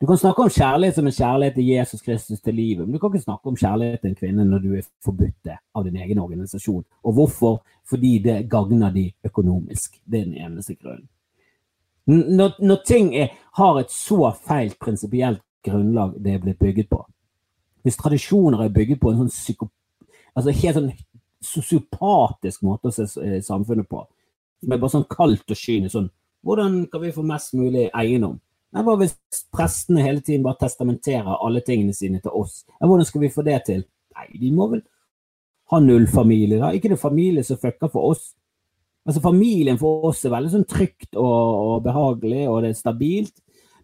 Du 0.01 0.07
kan 0.07 0.17
snakke 0.17 0.43
om 0.43 0.49
kjærlighet 0.49 0.97
som 0.97 1.07
en 1.07 1.13
kjærlighet 1.13 1.55
til 1.55 1.67
Jesus 1.67 2.03
Kristus 2.03 2.41
til 2.41 2.55
livet, 2.55 2.87
men 2.87 2.93
du 2.93 2.99
kan 2.99 3.11
ikke 3.13 3.25
snakke 3.25 3.49
om 3.49 3.57
kjærlighet 3.57 4.01
til 4.01 4.11
en 4.11 4.17
kvinne 4.17 4.45
når 4.49 4.59
du 4.59 4.71
er 4.79 4.87
forbudt 5.05 5.51
av 5.75 5.85
din 5.85 5.97
egen 5.97 6.19
organisasjon. 6.19 6.85
Og 7.05 7.13
hvorfor? 7.13 7.61
Fordi 7.85 8.19
det 8.25 8.49
gagner 8.51 8.91
de 8.91 9.11
økonomisk. 9.25 10.01
Det 10.07 10.21
er 10.21 10.25
den 10.25 10.39
eneste 10.39 10.75
grunnen. 10.75 11.09
Når, 12.07 12.57
når 12.65 12.83
ting 12.87 13.15
er, 13.17 13.29
har 13.55 13.79
et 13.79 13.93
så 13.93 14.33
feil 14.47 14.73
prinsipielt 14.81 15.43
grunnlag 15.65 16.15
det 16.17 16.35
er 16.35 16.41
blitt 16.41 16.59
bygget 16.59 16.89
på, 16.89 17.03
hvis 17.83 17.97
tradisjoner 17.97 18.65
er 18.65 18.73
bygget 18.73 19.01
på 19.01 19.11
en 19.11 19.21
sånn 19.21 19.33
psyko, 19.33 19.69
altså 20.35 20.55
helt 20.63 20.79
sånn 20.79 20.91
sosiopatisk 21.45 22.65
måte 22.65 22.89
å 22.89 22.95
se 22.95 23.05
eh, 23.21 23.39
samfunnet 23.45 23.89
på, 23.89 24.01
som 24.61 24.73
er 24.73 24.81
bare 24.81 24.95
sånn 24.97 25.07
kaldt 25.13 25.53
og 25.53 25.61
kynisk 25.61 25.93
sånn 25.93 26.11
Hvordan 26.47 26.87
kan 26.93 27.03
vi 27.03 27.13
få 27.13 27.25
mest 27.27 27.55
mulig 27.59 27.89
eiendom? 27.97 28.39
Nei, 28.71 28.85
Hva 28.87 28.97
hvis 29.01 29.17
prestene 29.53 30.05
hele 30.05 30.23
tiden 30.23 30.45
bare 30.47 30.61
testamenterer 30.63 31.41
alle 31.43 31.63
tingene 31.67 31.95
sine 31.97 32.21
til 32.23 32.35
oss? 32.37 32.63
Hvordan 32.79 33.09
skal 33.09 33.25
vi 33.25 33.33
få 33.35 33.45
det 33.47 33.59
til? 33.67 33.85
Nei, 34.17 34.27
de 34.41 34.53
må 34.55 34.69
vel 34.71 34.85
ha 35.71 35.81
null 35.83 36.07
familie, 36.11 36.61
da? 36.63 36.73
Ikke 36.75 36.91
det 36.93 37.01
familie 37.01 37.45
som 37.47 37.59
fucker 37.61 37.91
for 37.91 38.15
oss. 38.15 38.31
Altså 39.07 39.23
Familien 39.25 39.79
for 39.81 40.05
oss 40.11 40.25
er 40.25 40.35
veldig 40.35 40.53
sånn 40.53 40.69
trygt 40.69 41.17
og, 41.17 41.25
og 41.25 41.85
behagelig, 41.87 42.45
og 42.51 42.63
det 42.63 42.73
er 42.73 42.79
stabilt. 42.79 43.37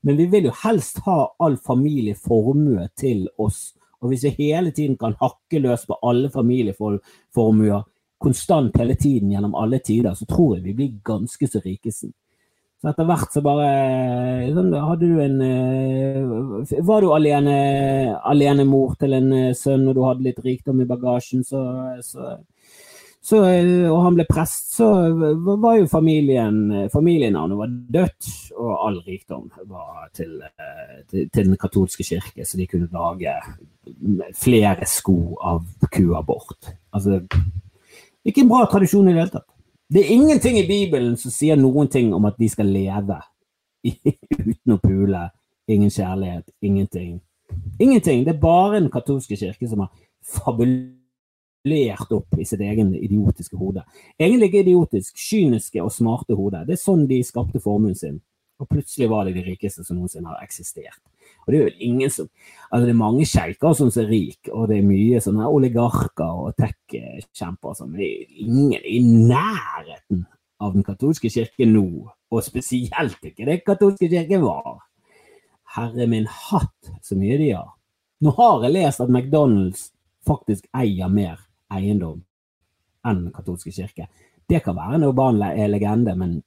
Men 0.06 0.18
vi 0.20 0.26
vil 0.30 0.50
jo 0.50 0.54
helst 0.62 1.00
ha 1.06 1.22
all 1.42 1.56
familieformue 1.56 2.88
til 3.00 3.26
oss 3.42 3.72
og 4.00 4.12
hvis 4.12 4.24
vi 4.24 4.46
hele 4.50 4.70
tiden 4.70 4.96
kan 4.96 5.16
hakke 5.20 5.58
løs 5.58 5.86
på 5.88 5.96
alle 6.02 6.30
familieformuer 6.30 7.82
konstant 8.22 8.76
hele 8.78 8.94
tiden 8.94 9.32
gjennom 9.32 9.54
alle 9.54 9.78
tider, 9.78 10.14
så 10.14 10.26
tror 10.28 10.56
jeg 10.56 10.64
vi 10.64 10.74
blir 10.74 11.00
ganske 11.04 11.48
så 11.48 11.60
rikesen. 11.64 12.12
Så 12.86 12.92
etter 12.92 13.06
hvert 13.08 13.32
så 13.34 13.40
bare 13.42 13.68
sånn, 14.54 14.68
Hadde 14.78 15.06
du 15.10 15.16
en 15.18 15.40
eh, 15.42 16.74
Var 16.86 17.02
du 17.02 17.08
alene, 17.10 17.54
alenemor 18.22 18.92
til 19.00 19.16
en 19.16 19.32
eh, 19.34 19.54
sønn 19.58 19.88
og 19.90 19.96
du 19.96 20.04
hadde 20.06 20.22
litt 20.28 20.38
rikdom 20.44 20.84
i 20.84 20.86
bagasjen, 20.86 21.42
så, 21.42 21.64
så 22.06 22.36
så, 23.26 23.40
eh, 23.50 23.88
og 23.90 24.04
han 24.04 24.14
ble 24.14 24.22
prest, 24.28 24.68
så 24.76 24.86
var 25.58 25.80
jo 25.80 25.88
familien 25.90 26.60
familienavnet 26.92 27.58
var 27.58 27.72
dødt, 27.96 28.28
og 28.54 28.70
all 28.86 29.00
rikdom 29.02 29.48
var 29.66 30.06
til, 30.14 30.36
eh, 30.46 31.00
til, 31.10 31.26
til, 31.26 31.48
den 31.50 31.58
katolske 31.58 32.06
kirke, 32.06 32.46
så 32.46 32.60
de 32.60 32.68
kunne 32.70 32.86
lage 32.94 33.34
flere 34.38 34.86
sko 34.86 35.18
av 35.42 35.66
kuabort. 35.90 36.70
Altså, 36.94 37.18
ikke 38.22 38.46
en 38.46 38.54
bra 38.54 38.62
tradisjon 38.70 39.10
i 39.10 39.16
det 39.16 39.24
hele 39.24 39.34
tatt. 39.40 39.55
Det 39.88 40.00
er 40.02 40.12
ingenting 40.12 40.58
i 40.58 40.66
Bibelen 40.66 41.14
som 41.16 41.30
sier 41.30 41.58
noen 41.58 41.88
ting 41.88 42.10
om 42.14 42.24
at 42.26 42.38
de 42.40 42.48
skal 42.50 42.66
leve 42.66 43.20
uten 43.86 44.74
å 44.74 44.80
pule. 44.82 45.20
Ingen 45.70 45.90
kjærlighet, 45.90 46.50
ingenting. 46.62 47.20
Ingenting. 47.78 48.24
Det 48.26 48.34
er 48.34 48.42
bare 48.42 48.80
den 48.80 48.90
katolske 48.90 49.38
kirke 49.38 49.68
som 49.70 49.84
har 49.84 49.92
fabulert 50.26 52.14
opp 52.14 52.38
i 52.38 52.46
sitt 52.46 52.62
egen 52.66 52.94
idiotiske 52.98 53.58
hode. 53.58 53.84
Egentlig 54.18 54.50
ikke 54.50 54.64
idiotisk, 54.64 55.18
kyniske 55.18 55.82
og 55.82 55.94
smarte 55.94 56.34
hode. 56.38 56.64
Det 56.66 56.74
er 56.74 56.82
sånn 56.82 57.06
de 57.10 57.22
skapte 57.26 57.62
formuen 57.62 57.94
sin. 57.98 58.18
Og 58.58 58.70
plutselig 58.70 59.10
var 59.12 59.26
det 59.26 59.36
de 59.36 59.46
rikeste 59.52 59.84
som 59.86 59.98
noensinne 60.00 60.32
har 60.32 60.42
eksistert. 60.42 61.02
Og 61.46 61.52
det 61.52 61.58
er 61.58 61.66
jo 61.68 61.88
ingen 61.90 62.10
som 62.10 62.30
Altså, 62.66 62.86
det 62.88 62.90
er 62.90 62.98
mange 62.98 63.26
sjeiker 63.30 63.74
som 63.78 63.90
er 63.94 64.08
rike, 64.10 64.50
og 64.50 64.66
det 64.66 64.80
er 64.80 64.86
mye 64.88 65.20
sånne 65.22 65.46
oligarker 65.46 66.40
og 66.42 66.56
tech-kjemper 66.58 67.76
som 67.78 67.92
det 67.94 68.08
er 68.08 68.40
ingen 68.42 68.82
i 68.82 68.96
nærheten 69.06 70.24
av 70.58 70.74
den 70.74 70.82
katolske 70.82 71.30
kirke 71.30 71.68
nå. 71.70 71.86
Og 72.34 72.42
spesielt 72.42 73.22
ikke 73.22 73.46
det 73.46 73.60
katolske 73.62 74.08
kirke 74.10 74.40
var. 74.42 74.80
Herre 75.76 76.08
min 76.10 76.26
hatt, 76.26 76.90
så 77.06 77.14
mye 77.18 77.38
de 77.38 77.52
har. 77.52 77.70
Nå 78.24 78.32
har 78.34 78.64
jeg 78.64 78.74
lest 78.74 79.04
at 79.04 79.12
McDonald's 79.12 79.90
faktisk 80.26 80.66
eier 80.74 81.10
mer 81.12 81.38
eiendom 81.70 82.24
enn 83.06 83.28
den 83.28 83.34
katolske 83.34 83.70
kirke. 83.70 84.08
Det 84.50 84.62
kan 84.64 84.74
være 84.74 84.98
en 84.98 85.06
urban 85.06 85.38
legende, 85.70 86.16
men 86.18 86.40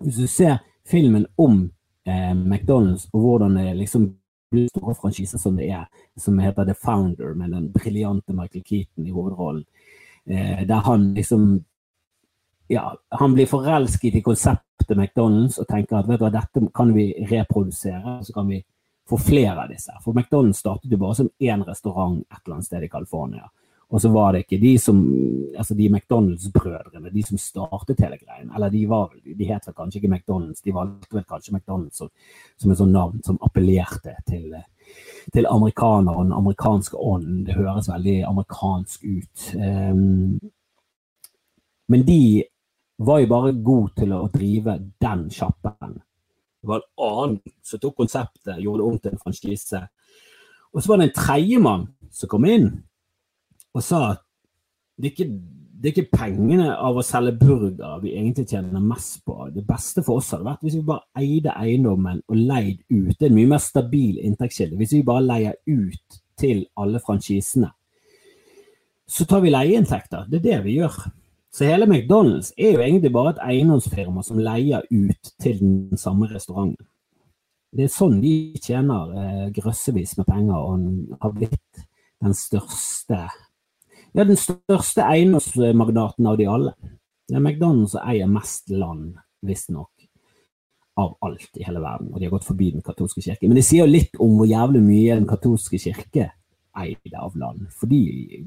hvis 0.00 0.22
du 0.22 0.26
ser 0.26 0.58
filmen 0.88 1.26
om 1.36 1.66
eh, 2.06 2.32
McDonald's 2.32 3.08
og 3.12 3.20
hvordan 3.20 3.56
det 3.60 3.76
liksom 3.76 4.08
store 4.50 4.94
franchiser 4.98 5.38
som 5.38 5.56
det 5.56 5.70
er, 5.70 5.86
som 6.18 6.38
heter 6.38 6.66
The 6.66 6.74
Founder, 6.74 7.34
med 7.34 7.50
den 7.54 7.70
briljante 7.72 8.34
Michael 8.34 8.64
Keaton 8.64 9.06
i 9.06 9.14
hovedrollen, 9.14 9.64
eh, 10.26 10.66
der 10.66 10.86
han 10.86 11.14
liksom 11.14 11.64
ja, 12.70 12.96
han 13.08 13.34
blir 13.34 13.46
forelsket 13.50 14.14
i 14.14 14.22
konseptet 14.22 14.96
McDonald's 14.96 15.58
og 15.58 15.66
tenker 15.66 15.98
at 15.98 16.06
vet 16.06 16.20
du 16.20 16.24
hva, 16.24 16.30
dette 16.30 16.60
kan 16.74 16.92
vi 16.94 17.08
reprodusere, 17.26 18.20
så 18.22 18.34
kan 18.34 18.46
vi 18.46 18.60
få 19.10 19.18
flere 19.18 19.56
av 19.64 19.72
disse. 19.72 19.90
For 20.04 20.14
McDonald's 20.14 20.60
startet 20.62 20.92
jo 20.92 21.00
bare 21.00 21.18
som 21.18 21.30
én 21.42 21.64
restaurant 21.66 22.20
et 22.20 22.38
eller 22.44 22.60
annet 22.60 22.68
sted 22.68 22.86
i 22.86 22.92
California. 22.92 23.48
Og 23.90 24.00
så 24.00 24.08
var 24.14 24.32
det 24.32 24.44
ikke 24.44 24.60
de 24.62 24.76
som, 24.78 24.98
altså 25.58 25.74
de 25.74 25.88
McDonald's-brødrene, 25.90 27.10
de 27.10 27.22
som 27.26 27.38
startet 27.42 27.98
hele 28.04 28.20
greien. 28.20 28.50
Eller 28.54 28.70
de 28.70 28.84
var 28.88 29.08
de 29.24 29.46
het 29.48 29.64
vel 29.66 29.74
kanskje 29.74 29.98
ikke 29.98 30.12
McDonald's, 30.12 30.62
de 30.62 30.74
valgte 30.74 31.16
vel 31.16 31.24
kanskje 31.26 31.54
McDonald's 31.56 31.98
som, 31.98 32.10
som 32.56 32.70
et 32.70 32.78
sånt 32.78 32.94
navn 32.94 33.18
som 33.26 33.40
appellerte 33.42 34.14
til, 34.28 34.54
til 35.34 35.48
amerikanere 35.50 36.14
og 36.14 36.28
den 36.28 36.36
amerikanske 36.36 36.96
ånden. 36.96 37.40
Det 37.48 37.56
høres 37.58 37.90
veldig 37.90 38.14
amerikansk 38.28 39.08
ut. 39.10 39.48
Um, 39.58 40.38
men 41.90 42.06
de 42.06 42.44
var 43.02 43.18
jo 43.18 43.30
bare 43.32 43.56
gode 43.58 43.90
til 43.98 44.14
å 44.14 44.28
drive 44.30 44.76
den 45.02 45.24
sjappen. 45.34 45.96
Det 46.60 46.70
var 46.70 46.84
en 46.84 47.08
annen 47.08 47.56
som 47.66 47.82
tok 47.82 47.96
konseptet, 48.04 48.60
gjorde 48.62 48.84
det 48.84 48.86
om 48.86 49.02
til 49.02 49.16
en 49.16 49.24
franchise. 49.24 49.82
Og 50.70 50.78
så 50.78 50.92
var 50.92 51.00
det 51.00 51.08
en 51.08 51.16
tredjemann 51.16 51.88
som 52.14 52.30
kom 52.30 52.46
inn 52.46 52.70
og 53.74 53.84
sa 53.84 54.00
at 54.14 54.22
det 55.00 55.08
er, 55.08 55.12
ikke, 55.14 55.28
det 55.80 55.88
er 55.88 55.94
ikke 55.94 56.18
pengene 56.18 56.72
av 56.76 56.98
å 56.98 57.04
selge 57.06 57.32
burger 57.40 58.02
vi 58.02 58.12
egentlig 58.18 58.50
tjener 58.50 58.82
mest 58.84 59.22
på. 59.24 59.36
Det 59.54 59.64
beste 59.64 60.04
for 60.04 60.20
oss 60.20 60.28
hadde 60.34 60.44
vært 60.44 60.66
hvis 60.66 60.76
vi 60.76 60.88
bare 60.90 61.22
eide 61.22 61.54
eiendommen 61.56 62.20
og 62.28 62.36
leid 62.36 62.82
ut. 62.90 63.14
Det 63.14 63.24
er 63.24 63.30
en 63.30 63.38
mye 63.38 63.52
mer 63.54 63.62
stabil 63.64 64.18
inntektskilde. 64.20 64.76
Hvis 64.80 64.92
vi 64.98 65.06
bare 65.06 65.24
leier 65.24 65.56
ut 65.70 66.20
til 66.40 66.66
alle 66.80 67.00
franchisene, 67.00 67.70
så 69.10 69.26
tar 69.26 69.40
vi 69.42 69.54
leieinntekter. 69.54 70.28
Det 70.28 70.42
er 70.42 70.46
det 70.50 70.60
vi 70.68 70.76
gjør. 70.78 71.00
Så 71.50 71.66
hele 71.66 71.88
McDonald's 71.88 72.52
er 72.58 72.76
jo 72.76 72.84
egentlig 72.84 73.10
bare 73.12 73.34
et 73.34 73.42
eiendomsfirma 73.48 74.22
som 74.22 74.38
leier 74.38 74.84
ut 74.90 75.32
til 75.42 75.58
den 75.58 75.98
samme 75.98 76.28
restauranten. 76.30 76.86
Det 77.70 77.86
er 77.86 77.92
sånn 77.92 78.18
de 78.22 78.34
tjener 78.58 79.14
eh, 79.14 79.44
grøssevis 79.54 80.16
med 80.18 80.26
penger 80.26 80.58
og 80.58 81.16
har 81.22 81.34
blitt 81.34 81.84
den 82.20 82.34
største 82.36 83.24
ja, 84.14 84.24
den 84.24 84.38
største 84.38 85.06
eiendomsmagnaten 85.06 86.26
av 86.26 86.38
de 86.40 86.48
alle. 86.50 86.74
Det 87.30 87.38
er 87.38 87.44
McDonald's 87.44 87.94
som 87.94 88.06
eier 88.10 88.30
mest 88.30 88.70
land, 88.74 89.14
visstnok, 89.46 89.90
av 91.00 91.14
alt 91.24 91.60
i 91.60 91.64
hele 91.64 91.82
verden. 91.82 92.10
Og 92.12 92.18
de 92.18 92.26
har 92.26 92.34
gått 92.34 92.48
forbi 92.48 92.72
den 92.74 92.84
katolske 92.84 93.22
kirke. 93.24 93.48
Men 93.48 93.60
det 93.60 93.64
sier 93.68 93.86
jo 93.86 93.94
litt 93.94 94.18
om 94.20 94.34
hvor 94.38 94.50
jævlig 94.50 94.82
mye 94.84 95.16
den 95.20 95.28
katolske 95.30 95.78
kirke 95.80 96.30
eide 96.80 97.18
av 97.18 97.36
land. 97.38 97.68
For 97.76 97.90
de 97.90 98.02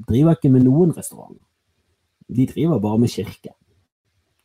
driver 0.08 0.36
ikke 0.36 0.52
med 0.52 0.66
noen 0.66 0.94
restaurant. 0.96 1.38
De 2.28 2.46
driver 2.48 2.82
bare 2.82 3.00
med 3.02 3.12
kirke. 3.12 3.54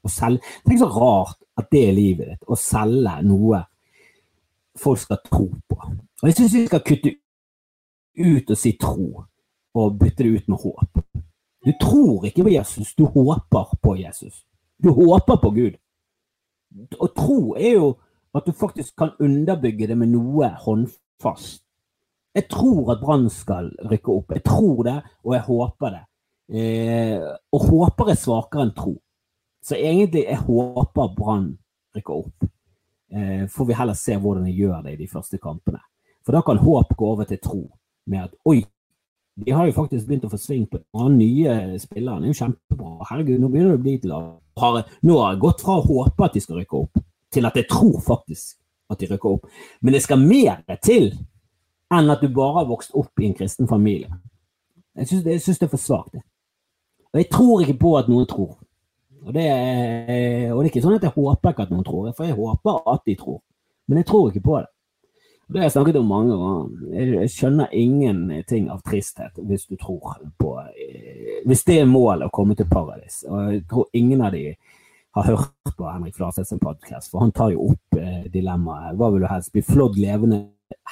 Og 0.04 0.12
selv, 0.12 0.40
Tenk 0.66 0.80
så 0.80 0.88
rart 0.94 1.44
at 1.60 1.68
det 1.72 1.84
er 1.90 1.96
livet 1.96 2.32
ditt, 2.32 2.48
å 2.48 2.56
selge 2.60 3.18
noe 3.28 3.66
folk 4.80 5.02
skal 5.02 5.20
tro 5.26 5.50
på. 5.68 5.80
Og 6.22 6.28
Jeg 6.28 6.38
syns 6.38 6.56
vi 6.56 6.66
skal 6.68 6.86
kutte 6.86 7.16
ut 8.20 8.52
og 8.52 8.60
si 8.60 8.74
tro, 8.80 9.26
og 9.74 10.00
bytte 10.00 10.24
det 10.24 10.30
ut 10.30 10.48
med 10.48 10.58
håp. 10.58 11.02
Du 11.66 11.72
tror 11.82 12.26
ikke 12.26 12.44
på 12.44 12.54
Jesus, 12.54 12.94
du 12.96 13.06
håper 13.06 13.78
på 13.84 13.96
Jesus. 14.00 14.46
Du 14.84 14.92
håper 14.92 15.36
på 15.42 15.50
Gud. 15.50 15.76
Og 17.00 17.16
tro 17.16 17.56
er 17.56 17.74
jo 17.74 17.96
at 18.36 18.46
du 18.46 18.52
faktisk 18.52 18.96
kan 18.98 19.12
underbygge 19.20 19.88
det 19.88 19.98
med 19.98 20.14
noe 20.14 20.50
håndfast. 20.64 21.64
Jeg 22.36 22.46
tror 22.50 22.92
at 22.94 23.02
Brann 23.02 23.30
skal 23.30 23.72
rykke 23.92 24.14
opp. 24.14 24.32
Jeg 24.32 24.44
tror 24.46 24.84
det, 24.84 25.00
og 25.26 25.34
jeg 25.34 25.42
håper 25.48 25.96
det. 25.96 26.04
Eh, 26.50 27.26
og 27.54 27.66
håper 27.66 28.14
er 28.14 28.20
svakere 28.22 28.68
enn 28.68 28.76
tro. 28.78 28.94
Så 29.66 29.76
egentlig 29.76 30.24
jeg 30.28 30.40
håper 30.46 31.16
Brann 31.18 31.52
rykker 31.96 32.22
opp. 32.22 32.48
Eh, 33.12 33.48
får 33.50 33.66
vi 33.66 33.78
heller 33.78 33.98
se 33.98 34.16
hvordan 34.16 34.46
de 34.46 34.54
gjør 34.54 34.84
det 34.86 34.94
i 34.94 35.02
de 35.02 35.10
første 35.10 35.42
kampene. 35.42 35.82
For 36.26 36.38
da 36.38 36.44
kan 36.46 36.62
håp 36.62 36.94
gå 36.98 37.10
over 37.10 37.28
til 37.30 37.42
tro. 37.42 37.64
Med 38.10 38.30
at 38.30 38.38
oi, 38.46 38.62
de 39.46 39.52
har 39.56 39.68
jo 39.68 39.76
faktisk 39.76 40.08
begynt 40.08 40.26
å 40.28 40.32
få 40.32 40.40
sving 40.42 40.66
på 40.70 40.80
den 40.82 41.18
nye 41.20 41.80
spilleren. 41.80 42.24
Det 42.24 42.30
er 42.30 42.34
jo 42.34 42.40
kjempebra. 42.42 42.94
Herregud, 43.10 43.40
nå 43.40 43.50
begynner 43.52 43.76
det 43.76 43.80
å 43.80 43.84
bli 43.88 43.98
til 44.04 44.16
å 44.16 44.22
Nå 44.60 45.14
har 45.22 45.32
jeg 45.32 45.40
gått 45.40 45.62
fra 45.64 45.78
å 45.80 45.84
håpe 45.86 46.26
at 46.26 46.34
de 46.36 46.42
skal 46.44 46.58
rykke 46.60 46.80
opp, 46.82 46.98
til 47.32 47.48
at 47.48 47.56
jeg 47.56 47.70
tror 47.72 48.02
faktisk 48.04 48.58
at 48.92 49.00
de 49.00 49.08
rykker 49.08 49.38
opp. 49.38 49.46
Men 49.80 49.96
det 49.96 50.02
skal 50.04 50.20
mer 50.20 50.60
til 50.84 51.14
enn 51.96 52.12
at 52.12 52.20
du 52.20 52.28
bare 52.34 52.58
har 52.58 52.68
vokst 52.68 52.92
opp 52.98 53.24
i 53.24 53.30
en 53.30 53.38
kristen 53.38 53.70
familie. 53.70 54.10
Jeg 55.00 55.08
syns 55.08 55.24
det, 55.24 55.64
er 55.64 55.72
for 55.72 55.80
svakt. 55.80 56.20
Og 57.14 57.22
jeg 57.22 57.30
tror 57.32 57.64
ikke 57.64 57.78
på 57.80 57.94
at 58.02 58.10
noen 58.12 58.28
tror. 58.28 58.58
Og 59.24 59.32
det, 59.36 59.46
er, 59.48 60.52
og 60.52 60.60
det 60.60 60.68
er 60.68 60.72
ikke 60.74 60.84
sånn 60.84 60.98
at 60.98 61.08
jeg 61.08 61.16
håper 61.16 61.54
ikke 61.54 61.66
at 61.70 61.72
noen 61.72 61.88
tror, 61.88 62.12
for 62.18 62.28
jeg 62.28 62.36
håper 62.36 62.84
at 62.92 63.08
de 63.08 63.16
tror. 63.20 63.40
Men 63.88 64.02
jeg 64.02 64.10
tror 64.12 64.30
ikke 64.30 64.44
på 64.46 64.60
det. 64.60 64.70
Det 65.50 65.58
har 65.58 65.64
jeg 65.66 65.72
snakket 65.72 65.96
om 65.98 66.06
mange 66.06 66.36
ganger. 66.38 67.14
Jeg 67.24 67.30
skjønner 67.34 67.72
ingenting 67.74 68.68
av 68.70 68.84
tristhet 68.86 69.40
hvis 69.50 69.64
du 69.66 69.80
tror 69.82 70.20
på 70.38 70.52
eh, 70.62 71.40
Hvis 71.50 71.64
det 71.66 71.80
er 71.82 71.90
målet 71.90 72.28
å 72.28 72.34
komme 72.34 72.54
til 72.58 72.68
paradis. 72.70 73.24
Og 73.26 73.56
jeg 73.56 73.64
tror 73.72 73.88
ingen 73.98 74.22
av 74.22 74.36
de 74.36 74.44
har 75.18 75.26
hørt 75.26 75.74
på 75.74 75.88
Henrik 75.90 76.20
Flarseth 76.20 76.52
sin 76.52 76.62
podkast, 76.62 77.10
for 77.10 77.24
han 77.24 77.34
tar 77.34 77.56
jo 77.56 77.72
opp 77.72 77.98
eh, 77.98 78.28
dilemmaet. 78.30 78.94
Hva 79.00 79.10
vil 79.10 79.26
du 79.26 79.30
helst? 79.32 79.50
Bli 79.56 79.66
flådd 79.66 79.98
levende 79.98 80.44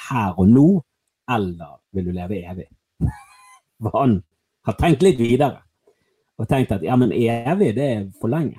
her 0.08 0.34
og 0.34 0.50
nå, 0.50 0.66
eller 1.30 1.78
vil 1.94 2.10
du 2.10 2.16
leve 2.16 2.42
evig? 2.42 2.66
For 3.78 3.94
han 3.94 4.18
har 4.66 4.74
tenkt 4.74 5.04
litt 5.06 5.20
videre 5.22 5.62
og 6.38 6.48
tenkt 6.50 6.72
at 6.74 6.82
ja, 6.82 6.96
men 6.98 7.12
evig, 7.14 7.76
det 7.76 7.86
er 7.86 8.02
for 8.18 8.30
lenge. 8.30 8.58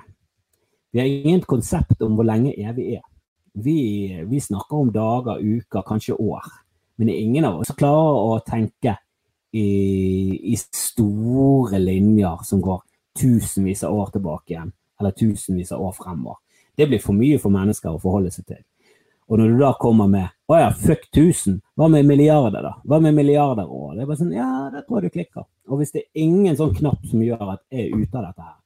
Vi 0.92 1.00
har 1.00 1.08
ingen 1.08 1.44
konsept 1.44 2.00
om 2.04 2.16
hvor 2.16 2.24
lenge 2.28 2.54
evig 2.56 2.94
er. 2.96 3.04
Vi, 3.52 4.24
vi 4.28 4.40
snakker 4.40 4.76
om 4.76 4.92
dager, 4.92 5.40
uker, 5.40 5.82
kanskje 5.86 6.14
år. 6.14 6.44
Men 6.96 7.08
det 7.08 7.14
er 7.14 7.24
ingen 7.24 7.46
av 7.48 7.60
oss 7.60 7.70
som 7.70 7.78
klarer 7.80 8.18
å 8.20 8.38
tenke 8.46 8.96
i, 9.56 9.66
i, 10.52 10.56
store 10.56 11.80
linjer 11.80 12.44
som 12.46 12.60
går 12.62 12.82
tusenvis 13.20 13.84
av 13.84 13.96
år 13.96 14.12
tilbake 14.14 14.54
igjen, 14.54 14.72
eller 15.00 15.16
tusenvis 15.16 15.72
av 15.72 15.82
år 15.82 15.94
fremover. 15.96 16.38
Det 16.76 16.86
blir 16.86 17.02
for 17.02 17.16
mye 17.16 17.38
for 17.40 17.52
mennesker 17.52 17.94
å 17.94 18.02
forholde 18.02 18.32
seg 18.34 18.46
til. 18.46 18.62
Og 19.30 19.38
når 19.38 19.52
du 19.52 19.60
da 19.62 19.70
kommer 19.78 20.08
med 20.10 20.32
å 20.50 20.56
ja, 20.58 20.70
fuck 20.74 21.04
1000, 21.12 21.60
hva 21.78 21.86
med 21.90 22.06
milliarder, 22.08 22.64
da? 22.66 22.72
Hva 22.82 22.98
med 23.02 23.14
milliarder 23.14 23.68
år? 23.70 23.92
Det 23.94 24.02
er 24.02 24.08
bare 24.08 24.18
sånn, 24.18 24.32
ja, 24.34 24.48
det 24.74 24.82
tror 24.86 24.98
jeg 24.98 25.10
du 25.10 25.16
klikker. 25.18 25.44
Og 25.70 25.78
hvis 25.78 25.94
det 25.94 26.02
er 26.02 26.24
ingen 26.24 26.56
sånn 26.58 26.74
knapp 26.74 27.04
som 27.06 27.22
gjør 27.22 27.52
at 27.54 27.62
jeg 27.70 27.86
er 27.86 28.00
ute 28.00 28.18
av 28.18 28.26
dette 28.26 28.48
her, 28.48 28.56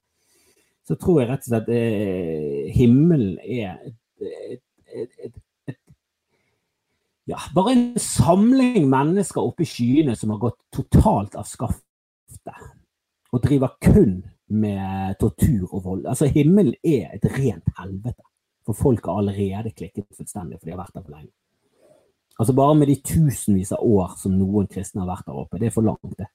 så 0.89 0.97
tror 1.01 1.21
jeg 1.21 1.31
rett 1.31 1.45
og 1.45 1.51
slett 1.51 1.69
eh, 1.73 2.73
himmelen 2.77 3.37
er 3.41 3.77
et, 3.77 3.99
et, 4.25 4.63
ja, 7.31 7.41
bare 7.55 7.73
en 7.75 7.99
samling 8.01 8.89
mennesker 8.91 9.43
oppe 9.43 9.65
i 9.65 9.69
skyene 9.69 10.17
som 10.17 10.35
har 10.35 10.43
gått 10.47 10.61
totalt 10.75 11.35
av 11.41 11.49
skaftet 11.49 12.71
og 13.35 13.43
driver 13.43 13.75
kun 13.83 14.21
med 14.55 15.17
tortur 15.19 15.67
og 15.73 15.85
vold. 15.85 16.05
Altså, 16.07 16.29
himmelen 16.31 16.75
er 16.85 17.17
et 17.17 17.25
rent 17.27 17.73
helvete. 17.79 18.23
For 18.65 18.77
folk 18.77 19.07
har 19.07 19.19
allerede 19.21 19.75
klikket 19.77 20.07
fullstendig, 20.17 20.59
for 20.61 20.69
de 20.69 20.73
har 20.73 20.81
vært 20.81 20.95
der 20.95 21.03
for 21.03 21.17
lenge. 21.17 21.33
Altså 22.39 22.55
Bare 22.57 22.75
med 22.75 22.89
de 22.91 22.97
tusenvis 23.05 23.73
av 23.77 23.85
år 23.85 24.15
som 24.19 24.35
noen 24.39 24.67
kristne 24.71 25.05
har 25.05 25.11
vært 25.11 25.29
der 25.29 25.43
oppe, 25.43 25.61
det 25.61 25.69
er 25.69 25.75
for 25.75 25.87
langt, 25.87 26.17
det. 26.19 26.31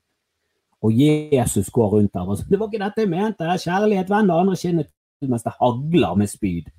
Og 0.86 0.96
Jesus 0.96 1.70
går 1.76 1.90
rundt 1.92 2.14
der 2.14 2.28
og 2.28 2.38
sier 2.38 2.48
'Det 2.50 2.60
var 2.60 2.68
ikke 2.68 2.84
dette 2.86 3.02
jeg 3.02 3.10
mente. 3.10 3.44
Kjærlighet 3.44 4.10
vender 4.10 4.36
andre 4.36 4.56
kinnet 4.56 4.88
mens 5.22 5.44
det 5.44 5.54
hagler 5.60 6.16
med 6.16 6.28
spyd'. 6.28 6.72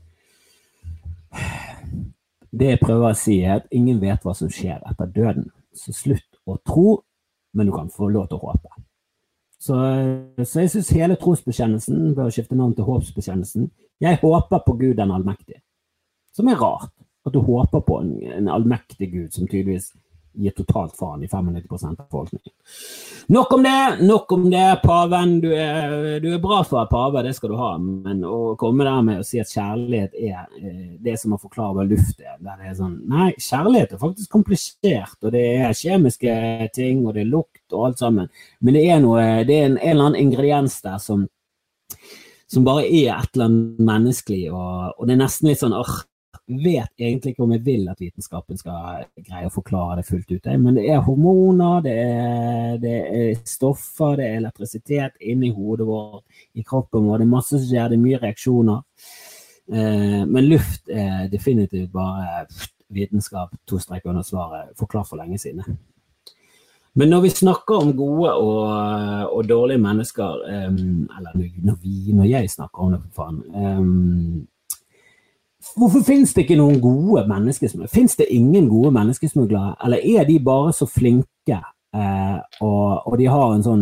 Det 2.51 2.73
jeg 2.73 2.81
prøver 2.83 3.13
å 3.13 3.17
si, 3.19 3.39
er 3.45 3.61
at 3.61 3.69
ingen 3.75 4.01
vet 4.03 4.25
hva 4.27 4.35
som 4.37 4.51
skjer 4.51 4.81
etter 4.91 5.11
døden. 5.15 5.51
Så 5.77 5.95
slutt 5.95 6.41
å 6.51 6.57
tro, 6.67 7.01
men 7.55 7.69
du 7.69 7.75
kan 7.75 7.91
få 7.93 8.09
lov 8.11 8.29
til 8.31 8.41
å 8.41 8.51
håpe. 8.51 8.73
Så, 9.61 9.77
så 10.41 10.63
jeg 10.63 10.73
syns 10.73 10.91
hele 10.97 11.19
trosbekjennelsen 11.21 12.15
bør 12.17 12.33
skifte 12.33 12.57
navn 12.57 12.73
til 12.75 12.89
håpsbekjennelsen. 12.89 13.69
Jeg 14.01 14.21
håper 14.23 14.63
på 14.65 14.77
Gud 14.81 14.97
den 14.99 15.13
allmektige. 15.13 15.61
Som 16.35 16.49
er 16.49 16.59
rart. 16.61 16.95
At 17.27 17.35
du 17.37 17.43
håper 17.45 17.83
på 17.85 17.99
en, 18.01 18.15
en 18.33 18.49
allmektig 18.49 19.11
Gud 19.13 19.35
som 19.37 19.45
tydeligvis 19.45 19.91
gir 20.33 20.55
totalt 20.55 20.97
faen 20.97 21.23
i 21.25 21.27
95% 21.27 21.89
av 21.89 22.07
befolkningen. 22.07 22.53
Nok 23.27 23.53
om 23.53 23.63
det! 23.63 23.97
Nok 24.01 24.33
om 24.33 24.51
det, 24.51 24.81
paven. 24.83 25.41
Du 25.41 25.49
er, 25.55 26.21
du 26.21 26.29
er 26.35 26.43
bra 26.43 26.61
for 26.67 26.87
pave, 26.91 27.23
det 27.27 27.35
skal 27.37 27.53
du 27.53 27.57
ha. 27.59 27.71
Men 27.79 28.23
å 28.27 28.55
komme 28.61 28.87
der 28.87 29.03
med 29.07 29.23
å 29.23 29.27
si 29.27 29.41
at 29.43 29.51
kjærlighet 29.51 30.15
er 30.19 30.39
eh, 30.61 30.95
det 31.03 31.17
som 31.21 31.35
å 31.35 31.41
forklare 31.41 31.81
hva 31.81 31.89
luft 31.91 32.23
er, 32.23 32.39
der 32.39 32.63
det 32.63 32.71
er 32.71 32.79
sånn 32.79 32.97
Nei, 33.11 33.33
kjærlighet 33.41 33.97
er 33.97 34.03
faktisk 34.03 34.33
komplisert, 34.33 35.19
og 35.25 35.35
det 35.35 35.45
er 35.59 35.77
kjemiske 35.77 36.39
ting, 36.77 37.05
og 37.07 37.17
det 37.17 37.25
er 37.25 37.35
lukt 37.35 37.75
og 37.75 37.91
alt 37.91 38.03
sammen. 38.03 38.31
Men 38.61 38.79
det 38.79 38.87
er 38.87 39.03
noe 39.03 39.27
Det 39.47 39.57
er 39.57 39.69
en, 39.69 39.79
en 39.79 39.93
eller 39.95 40.11
annen 40.11 40.23
ingrediens 40.29 40.81
der 40.85 40.99
som 41.03 41.29
som 42.51 42.65
bare 42.67 42.83
er 42.83 43.13
et 43.15 43.37
eller 43.37 43.47
annet 43.47 43.83
menneskelig, 43.87 44.49
og, 44.51 44.97
og 44.99 45.07
det 45.07 45.15
er 45.15 45.21
nesten 45.21 45.51
litt 45.51 45.61
sånn 45.61 45.77
åh, 45.77 46.01
vet 46.59 46.91
egentlig 46.99 47.35
ikke 47.35 47.45
om 47.45 47.53
jeg 47.55 47.65
vil 47.67 47.89
at 47.93 48.01
vitenskapen 48.03 48.59
skal 48.59 49.05
greie 49.17 49.49
å 49.49 49.55
forklare 49.55 50.01
det 50.01 50.07
fullt 50.09 50.33
ut. 50.33 50.49
Men 50.63 50.79
det 50.79 50.87
er 50.91 51.05
hormoner, 51.07 51.83
det 51.85 51.95
er, 52.03 52.77
det 52.83 52.97
er 53.21 53.43
stoffer, 53.49 54.17
det 54.19 54.27
er 54.27 54.41
elektrisitet 54.41 55.21
inni 55.21 55.53
hodet 55.55 55.87
vårt, 55.89 56.25
i 56.59 56.65
kroppen 56.67 57.07
vår. 57.07 57.23
Det 57.23 57.29
er 57.29 57.35
masse 57.37 57.55
som 57.57 57.67
skjer, 57.67 57.91
det 57.93 57.99
er 57.99 58.05
mye 58.07 58.23
reaksjoner. 58.25 58.83
Eh, 59.71 60.21
men 60.27 60.51
luft 60.51 60.91
er 60.91 61.31
definitivt 61.31 61.93
bare 61.95 62.47
vitenskap, 62.91 63.55
to 63.69 63.79
streker 63.79 64.11
under 64.11 64.27
svaret, 64.27 64.75
forklart 64.79 65.09
for 65.09 65.21
lenge 65.21 65.39
siden. 65.39 65.79
Men 66.99 67.13
når 67.13 67.21
vi 67.21 67.31
snakker 67.31 67.85
om 67.85 67.93
gode 67.97 68.33
og, 68.35 68.65
og 69.31 69.45
dårlige 69.49 69.79
mennesker, 69.79 70.41
um, 70.69 71.07
eller 71.19 71.37
når, 71.63 71.77
vi, 71.83 72.13
når 72.13 72.25
jeg 72.25 72.51
snakker 72.51 72.83
om 72.83 72.97
det, 72.97 73.01
for 73.15 73.23
faen 73.23 73.45
um, 73.55 74.49
Hvorfor 75.77 76.03
finnes 76.07 76.33
det 76.35 76.45
ikke 76.45 76.59
noen 76.59 76.81
gode 76.83 77.27
menneskesmuglere? 77.31 77.93
Finnes 77.93 78.17
det 78.19 78.27
ingen 78.35 78.69
gode 78.69 78.91
menneskesmuglere, 78.97 79.77
eller 79.85 80.03
er 80.03 80.27
de 80.29 80.39
bare 80.45 80.73
så 80.77 80.89
flinke 80.91 81.61
Eh, 81.91 82.37
og, 82.63 83.07
og, 83.07 83.15
de 83.19 83.25
har 83.27 83.49
en 83.51 83.65
sånn 83.67 83.81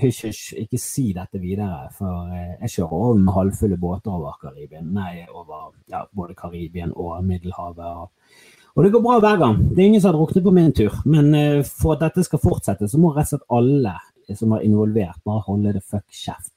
Hysj, 0.00 0.20
hysj, 0.30 0.44
ikke 0.62 0.78
si 0.80 1.10
dette 1.12 1.36
videre, 1.42 1.90
for 1.92 2.30
uh, 2.30 2.54
jeg 2.64 2.70
kjører 2.72 2.94
over 2.96 3.18
med 3.20 3.34
halvfulle 3.36 3.76
båter 3.78 4.14
over 4.16 4.38
Karibien. 4.40 4.88
Nei, 4.96 5.26
over 5.28 5.68
ja, 5.92 6.00
både 6.16 6.34
Karibien 6.38 6.94
og 6.96 7.20
Middelhavet. 7.22 7.84
Og, 7.84 8.40
og, 8.72 8.80
det 8.82 8.90
går 8.96 9.04
bra 9.04 9.18
hver 9.22 9.38
gang. 9.44 9.60
Det 9.68 9.76
er 9.76 9.90
ingen 9.92 10.02
som 10.02 10.10
har 10.10 10.18
druknet 10.18 10.46
på 10.48 10.54
min 10.56 10.74
tur. 10.74 10.96
Men 11.06 11.30
eh, 11.38 11.60
for 11.68 11.94
at 11.94 12.02
dette 12.08 12.24
skal 12.26 12.42
fortsette, 12.42 12.88
så 12.90 13.00
må 13.00 13.12
rett 13.12 13.28
og 13.28 13.36
slett 13.36 13.46
alle 13.60 13.94
som 14.40 14.56
er 14.56 14.64
involvert, 14.66 15.20
bare 15.22 15.44
holde 15.46 15.76
det 15.76 15.84
fuck 15.84 16.08
kjeft. 16.10 16.54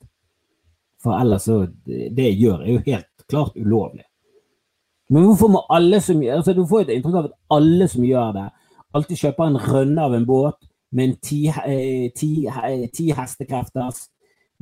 For 1.04 1.20
ellers 1.20 1.46
så 1.46 1.66
Det 1.86 2.32
gjør, 2.32 2.64
er 2.64 2.72
jo 2.74 2.86
helt 2.88 3.28
klart 3.28 3.60
ulovlig. 3.60 4.08
Men 5.10 5.24
hvorfor 5.24 5.52
må 5.52 5.64
alle 5.72 6.02
som 6.04 6.20
altså 6.22 6.54
Du 6.54 6.66
får 6.68 6.82
et 6.86 6.98
inntrykk 6.98 7.16
av 7.16 7.30
at 7.30 7.38
alle 7.56 7.88
som 7.88 8.04
gjør 8.04 8.34
det, 8.36 8.48
alltid 8.96 9.22
kjøper 9.22 9.48
en 9.48 9.62
rønne 9.62 10.04
av 10.04 10.16
en 10.18 10.28
båt 10.28 10.68
med 10.92 11.04
en 11.10 11.16
ti, 11.24 11.48
eh, 11.48 12.12
ti, 12.16 12.48
eh, 12.48 12.88
ti 12.94 13.12
hestekrefters 13.12 14.08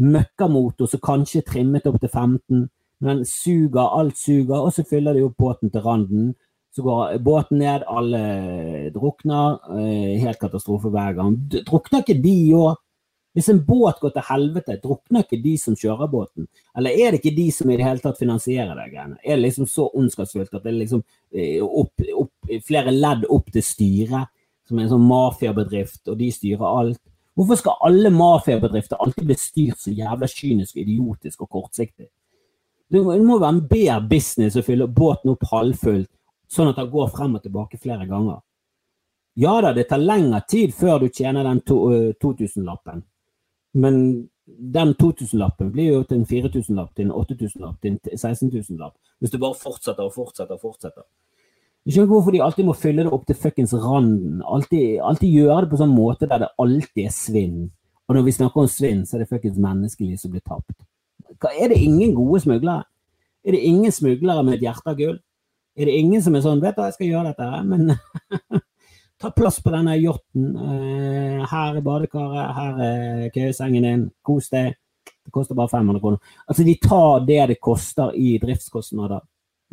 møkkamotor 0.02 0.90
som 0.90 1.00
kanskje 1.00 1.42
er 1.42 1.50
trimmet 1.50 1.88
opp 1.88 2.00
til 2.02 2.10
15. 2.10 2.66
Men 3.02 3.26
suger, 3.26 3.86
alt 4.00 4.18
suger, 4.18 4.58
og 4.58 4.74
så 4.74 4.86
fyller 4.88 5.14
de 5.14 5.26
opp 5.26 5.38
båten 5.38 5.72
til 5.72 5.82
randen. 5.82 6.34
Så 6.76 6.84
går 6.84 7.18
båten 7.24 7.60
ned, 7.60 7.86
alle 7.88 8.92
drukner. 8.96 9.60
Eh, 9.78 10.20
helt 10.20 10.40
katastrofe 10.40 10.90
hver 10.90 11.14
gang. 11.16 11.38
Drukner 11.68 12.04
ikke 12.04 12.22
de 12.24 12.38
òg? 12.56 12.76
Hvis 13.36 13.50
en 13.52 13.60
båt 13.68 14.00
går 14.00 14.14
til 14.16 14.24
helvete, 14.30 14.78
drukner 14.80 15.26
ikke 15.26 15.42
de 15.44 15.58
som 15.60 15.76
kjører 15.76 16.08
båten? 16.12 16.48
Eller 16.78 16.96
er 16.96 17.12
det 17.12 17.20
ikke 17.20 17.36
de 17.36 17.50
som 17.52 17.70
i 17.70 17.76
det 17.76 17.84
hele 17.84 18.00
tatt 18.00 18.22
finansierer 18.22 18.72
det 18.80 18.86
greiene? 18.94 19.20
Er 19.20 19.36
det 19.36 19.44
liksom 19.44 19.68
så 19.68 19.90
ondskapsfullt 19.92 20.56
at 20.56 20.64
det 20.64 20.72
er 20.72 20.80
liksom 20.80 21.04
opp, 21.68 22.06
opp, 22.24 22.56
flere 22.64 22.96
ledd 22.96 23.28
opp 23.28 23.52
til 23.52 23.66
styret? 23.66 24.32
som 24.68 24.80
er 24.80 24.88
en 24.88 24.94
sånn 24.96 25.06
mafiabedrift, 25.06 26.02
og 26.10 26.18
de 26.20 26.32
styrer 26.34 26.66
alt. 26.66 27.02
Hvorfor 27.36 27.60
skal 27.60 27.82
alle 27.86 28.12
mafiabedrifter 28.16 29.02
alltid 29.04 29.28
bli 29.30 29.38
styrt 29.38 29.82
så 29.82 29.94
jævla 29.94 30.30
kynisk, 30.32 30.78
idiotisk 30.80 31.44
og 31.44 31.52
kortsiktig? 31.52 32.08
Det 32.92 33.02
må 33.02 33.40
være 33.40 33.52
en 33.52 33.64
bedre 33.68 34.00
business 34.10 34.58
å 34.58 34.64
fylle 34.66 34.88
båten 34.88 35.34
opp 35.34 35.46
halvfullt, 35.52 36.10
sånn 36.52 36.70
at 36.72 36.80
den 36.80 36.92
går 36.94 37.10
frem 37.14 37.36
og 37.38 37.44
tilbake 37.44 37.82
flere 37.82 38.06
ganger. 38.10 38.40
Ja 39.36 39.58
da, 39.62 39.74
det 39.76 39.90
tar 39.90 40.00
lengre 40.00 40.40
tid 40.48 40.72
før 40.74 41.04
du 41.04 41.10
tjener 41.10 41.44
den 41.44 41.60
2000-lappen, 41.66 43.04
men 43.76 44.28
den 44.46 44.94
2000-lappen 45.02 45.72
blir 45.74 45.92
jo 45.92 46.02
til 46.08 46.22
en 46.22 46.28
4000-lapp, 46.30 46.96
til 46.96 47.08
en 47.08 47.16
8000-lapp, 47.18 47.78
til 47.82 47.96
en 47.96 48.00
16 48.18 48.52
000-lapp, 48.54 48.96
hvis 49.20 49.34
du 49.34 49.40
bare 49.42 49.58
fortsetter 49.60 50.06
og 50.06 50.14
fortsetter 50.16 50.56
og 50.56 50.62
fortsetter. 50.62 51.06
Ikke 51.86 52.08
hvorfor 52.10 52.34
de 52.34 52.42
alltid 52.42 52.66
må 52.66 52.74
fylle 52.74 53.04
det 53.06 53.14
opp 53.14 53.28
til 53.28 53.38
fuckings 53.38 53.74
randen. 53.78 54.40
Altid, 54.42 54.98
alltid 55.06 55.30
gjøre 55.30 55.66
det 55.66 55.72
på 55.74 55.80
sånn 55.82 55.94
måte 55.94 56.30
der 56.30 56.42
det 56.42 56.54
alltid 56.62 57.04
er 57.04 57.14
svinn. 57.14 57.60
Og 58.10 58.18
når 58.18 58.26
vi 58.26 58.34
snakker 58.38 58.64
om 58.64 58.70
svinn, 58.70 59.04
så 59.06 59.18
er 59.18 59.24
det 59.24 59.30
fuckings 59.30 59.60
menneskeliv 59.62 60.18
som 60.22 60.34
blir 60.34 60.42
tapt. 60.46 60.74
Er 61.52 61.70
det 61.70 61.78
ingen 61.78 62.16
gode 62.18 62.42
smuglere? 62.42 62.88
Er 63.46 63.54
det 63.54 63.62
ingen 63.70 63.94
smuglere 63.94 64.42
med 64.46 64.58
et 64.58 64.66
hjerte 64.66 64.94
av 64.94 64.98
gull? 64.98 65.20
Er 65.78 65.90
det 65.90 65.98
ingen 66.00 66.22
som 66.24 66.36
er 66.36 66.42
sånn 66.42 66.62
'Vet 66.62 66.78
du, 66.78 66.82
jeg 66.82 66.94
skal 66.94 67.08
gjøre 67.08 67.28
dette', 67.30 67.52
her, 67.52 67.64
men 67.64 67.92
ta 69.22 69.32
plass 69.32 69.62
på 69.64 69.72
denne 69.74 69.96
yachten. 69.98 70.56
Eh, 70.56 71.46
her 71.52 71.78
er 71.78 71.86
badekaret, 71.86 72.56
her 72.58 72.82
er 72.86 73.30
køyesengen 73.36 73.88
din. 73.88 74.10
Kos 74.26 74.50
deg. 74.54 74.76
Det 75.26 75.34
koster 75.34 75.58
bare 75.58 75.72
500 75.72 76.02
kroner. 76.02 76.36
Altså, 76.48 76.64
de 76.64 76.76
tar 76.82 77.26
det 77.26 77.48
det 77.50 77.62
koster 77.62 78.14
i 78.14 78.38
driftskostnader 78.42 79.24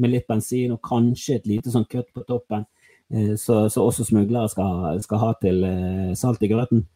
med 0.01 0.15
litt 0.15 0.27
bensin 0.29 0.73
og 0.73 0.81
kanskje 0.85 1.37
et 1.37 1.49
lite 1.51 1.73
sånn 1.73 1.85
kutt 1.91 2.09
på 2.15 2.25
toppen, 2.29 2.65
eh, 3.13 3.35
så, 3.41 3.67
så 3.73 3.85
også 3.85 4.07
smuglere 4.09 4.49
skal, 4.49 4.97
skal, 5.05 5.21
ha 5.21 5.33
til 5.43 5.63
eh, 5.69 6.11
salt 6.19 6.43
i 6.43 6.51
grøten. 6.53 6.87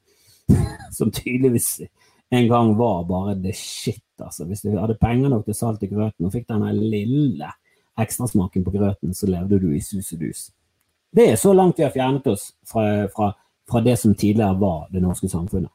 Som 0.97 1.13
tydeligvis 1.13 1.83
en 2.35 2.49
gang 2.49 2.73
var 2.79 3.05
bare 3.07 3.37
the 3.43 3.53
shit, 3.55 4.03
altså. 4.23 4.47
Hvis 4.49 4.65
du 4.65 4.73
hadde 4.79 4.99
penger 5.01 5.31
nok 5.31 5.45
til 5.47 5.59
salt 5.59 5.85
i 5.85 5.91
grøten 5.91 6.27
og 6.27 6.33
fikk 6.35 6.49
denne 6.49 6.73
lille 6.77 7.53
ekstrasmaken 8.01 8.65
på 8.65 8.75
grøten, 8.75 9.15
så 9.15 9.29
levde 9.31 9.61
du 9.61 9.71
i 9.73 9.83
sus 9.85 10.13
og 10.17 10.25
dus. 10.25 10.49
Det 11.13 11.31
er 11.33 11.37
så 11.41 11.53
langt 11.53 11.79
vi 11.79 11.85
har 11.87 11.95
fjernet 11.95 12.27
oss 12.27 12.51
fra, 12.67 13.09
fra, 13.09 13.33
fra 13.71 13.81
det 13.81 13.97
som 14.01 14.15
tidligere 14.15 14.59
var 14.61 14.89
det 14.93 15.01
norske 15.01 15.29
samfunnet. 15.29 15.71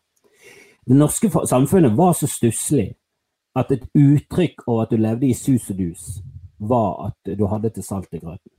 Det 0.85 0.97
norske 0.97 1.29
samfunnet 1.47 1.93
var 1.97 2.13
så 2.17 2.27
stusslig 2.27 2.91
at 3.57 3.71
et 3.71 3.83
uttrykk 3.93 4.63
over 4.67 4.85
at 4.85 4.93
du 4.93 5.01
levde 5.01 5.27
i 5.27 5.35
sus 5.37 5.69
og 5.69 5.77
dus, 5.77 6.05
var 6.57 7.07
at 7.07 7.35
du 7.37 7.45
hadde 7.49 7.71
til 7.73 7.85
salt 7.85 8.13
i 8.13 8.21
grøten. 8.21 8.53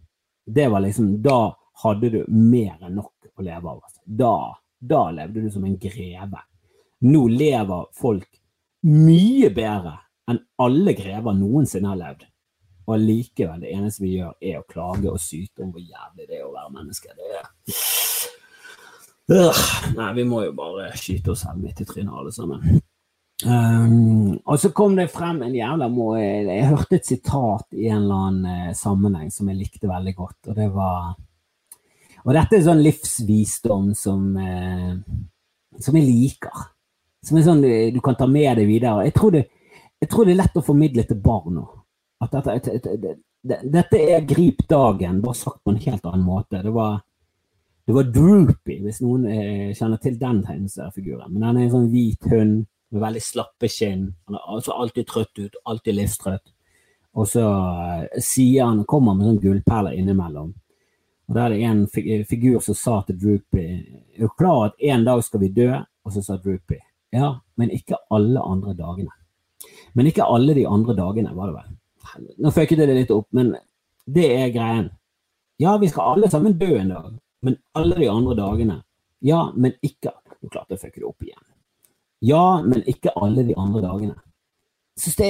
Det 0.46 0.68
var 0.68 0.82
liksom, 0.82 1.22
Da 1.22 1.54
hadde 1.82 2.10
du 2.10 2.24
mer 2.28 2.76
enn 2.82 2.96
nok 2.98 3.30
å 3.38 3.42
leve 3.42 3.68
av. 3.68 3.80
Altså. 3.82 4.00
Da, 4.04 4.34
da 4.78 5.02
levde 5.10 5.44
du 5.44 5.50
som 5.50 5.64
en 5.64 5.78
greve. 5.78 6.42
Nå 7.06 7.26
lever 7.28 7.86
folk 7.98 8.28
mye 8.86 9.50
bedre 9.54 9.96
enn 10.30 10.42
alle 10.62 10.94
grever 10.98 11.34
noensinne 11.34 11.90
har 11.90 11.98
levd. 11.98 12.26
Og 12.86 12.98
likevel, 12.98 13.60
det 13.62 13.72
eneste 13.76 14.02
vi 14.02 14.16
gjør, 14.16 14.32
er 14.42 14.58
å 14.58 14.66
klage 14.68 15.10
og 15.10 15.20
syte 15.22 15.62
om 15.62 15.70
hvor 15.70 15.82
jævlig 15.82 16.26
det 16.26 16.40
er 16.40 16.46
å 16.46 16.54
være 16.54 16.74
menneske. 16.78 17.14
Det 17.18 17.28
er 17.36 17.50
Nei, 19.96 20.08
vi 20.16 20.24
må 20.28 20.42
jo 20.44 20.52
bare 20.56 20.90
skyte 20.98 21.32
oss 21.32 21.44
selv 21.46 21.62
midt 21.62 21.80
i 21.80 21.86
trynet, 21.88 22.12
alle 22.12 22.32
sammen. 22.34 22.82
Um, 23.42 24.36
og 24.46 24.58
så 24.60 24.70
kom 24.70 24.94
det 24.94 25.08
frem 25.10 25.40
en 25.42 25.54
jævla 25.56 25.88
må 25.90 26.12
jeg, 26.14 26.44
jeg, 26.46 26.66
hørte 26.70 26.98
et 27.00 27.08
sitat 27.08 27.74
i 27.74 27.88
en 27.88 28.04
eller 28.04 28.26
annen 28.28 28.68
uh, 28.68 28.74
sammenheng 28.78 29.32
som 29.34 29.48
jeg 29.50 29.58
likte 29.58 29.90
veldig 29.90 30.12
godt, 30.14 30.38
og 30.46 30.58
det 30.60 30.68
var 30.70 31.16
Og 32.22 32.36
dette 32.36 32.54
er 32.54 32.62
sånn 32.62 32.84
livsvisdom 32.84 33.88
som, 33.98 34.28
eh, 34.38 34.92
som 35.82 35.96
jeg 35.98 36.06
liker. 36.06 36.60
Som 37.26 37.40
er 37.40 37.42
sånn 37.48 37.64
du, 37.64 37.70
du, 37.90 37.98
kan 37.98 38.14
ta 38.14 38.28
med 38.30 38.60
deg 38.60 38.68
videre. 38.68 39.08
Jeg 39.08 39.16
tror 39.16 39.32
det, 39.34 39.40
jeg 39.98 40.10
tror 40.12 40.28
det 40.28 40.36
er 40.36 40.38
lett 40.44 40.60
å 40.60 40.62
formidle 40.62 41.02
til 41.08 41.18
barn 41.18 41.56
nå. 41.58 41.64
At 42.22 42.34
dette, 42.34 42.58
dette, 42.68 42.96
dette, 43.02 43.62
dette 43.72 44.02
er 44.14 44.26
grip 44.28 44.62
dagen, 44.70 45.20
bare 45.24 45.38
sagt 45.38 45.62
på 45.64 45.72
en 45.74 45.80
helt 45.82 46.04
annen 46.06 46.26
måte. 46.26 46.62
Det 46.62 46.74
var 46.74 47.00
det 47.82 47.96
var 47.96 48.10
Droopy, 48.14 48.76
hvis 48.84 49.00
noen 49.02 49.24
eh, 49.26 49.72
kjenner 49.74 49.98
til 49.98 50.14
den 50.20 50.38
tegneseriefiguren. 50.46 51.32
Men 51.34 51.48
han 51.48 51.56
er 51.58 51.64
en 51.66 51.72
sånn 51.72 51.88
hvit 51.90 52.28
hund 52.30 52.60
med 52.92 53.02
veldig 53.02 53.22
slappe 53.26 53.70
kinn. 53.72 54.04
Han 54.28 54.38
er 54.38 54.50
altså 54.54 54.76
alltid 54.78 55.08
trøtt 55.08 55.40
ut, 55.40 55.58
alltid 55.66 55.98
livstrøtt. 55.98 56.52
Og 57.18 57.26
så 57.28 57.42
uh, 57.42 58.20
sier 58.22 58.68
han, 58.68 58.84
kommer 58.88 59.16
med 59.18 59.26
sånn 59.28 59.40
gullperler 59.42 59.98
innimellom. 59.98 60.52
Og 61.28 61.34
Da 61.36 61.46
er 61.46 61.56
det 61.56 61.66
en 61.66 61.82
figur 62.28 62.62
som 62.64 62.76
sa 62.76 62.96
til 63.06 63.18
Droopy 63.18 63.62
Er 63.62 64.24
du 64.24 64.32
klar 64.36 64.70
at 64.70 64.80
en 64.92 65.04
dag 65.06 65.20
skal 65.24 65.40
vi 65.42 65.52
dø? 65.54 65.68
Og 66.02 66.14
så 66.14 66.22
sa 66.24 66.38
Droopy 66.40 66.78
ja, 67.12 67.28
men 67.60 67.68
ikke 67.68 67.98
alle 68.08 68.40
andre 68.40 68.72
dagene. 68.72 69.12
Men 69.92 70.08
ikke 70.08 70.24
alle 70.24 70.54
de 70.56 70.62
andre 70.64 70.94
dagene, 70.96 71.34
var 71.36 71.50
det 71.50 71.58
vel. 71.58 71.74
Nå 72.18 72.52
føkket 72.52 72.82
jeg 72.82 72.90
det 72.90 72.98
litt 72.98 73.14
opp, 73.14 73.28
men 73.36 73.54
det 74.10 74.26
er 74.34 74.52
greien. 74.54 74.90
Ja, 75.62 75.76
vi 75.78 75.88
skal 75.90 76.16
alle 76.16 76.30
sammen 76.32 76.58
dø 76.58 76.72
en 76.78 76.90
dag, 76.90 77.12
men 77.46 77.56
alle 77.78 77.98
de 78.00 78.10
andre 78.10 78.36
dagene. 78.38 78.82
Ja, 79.22 79.46
men 79.54 79.76
ikke 79.84 80.16
Nå 80.42 80.50
klarte 80.50 80.74
jeg 80.74 80.80
å 80.80 80.82
fucke 80.82 80.98
det 80.98 81.06
opp 81.06 81.22
igjen. 81.22 81.42
Ja, 82.26 82.46
men 82.66 82.80
ikke 82.90 83.12
alle 83.14 83.44
de 83.46 83.54
andre 83.54 83.82
dagene. 83.84 84.16
Jeg 84.96 85.04
syns 85.04 85.18
det, 85.20 85.28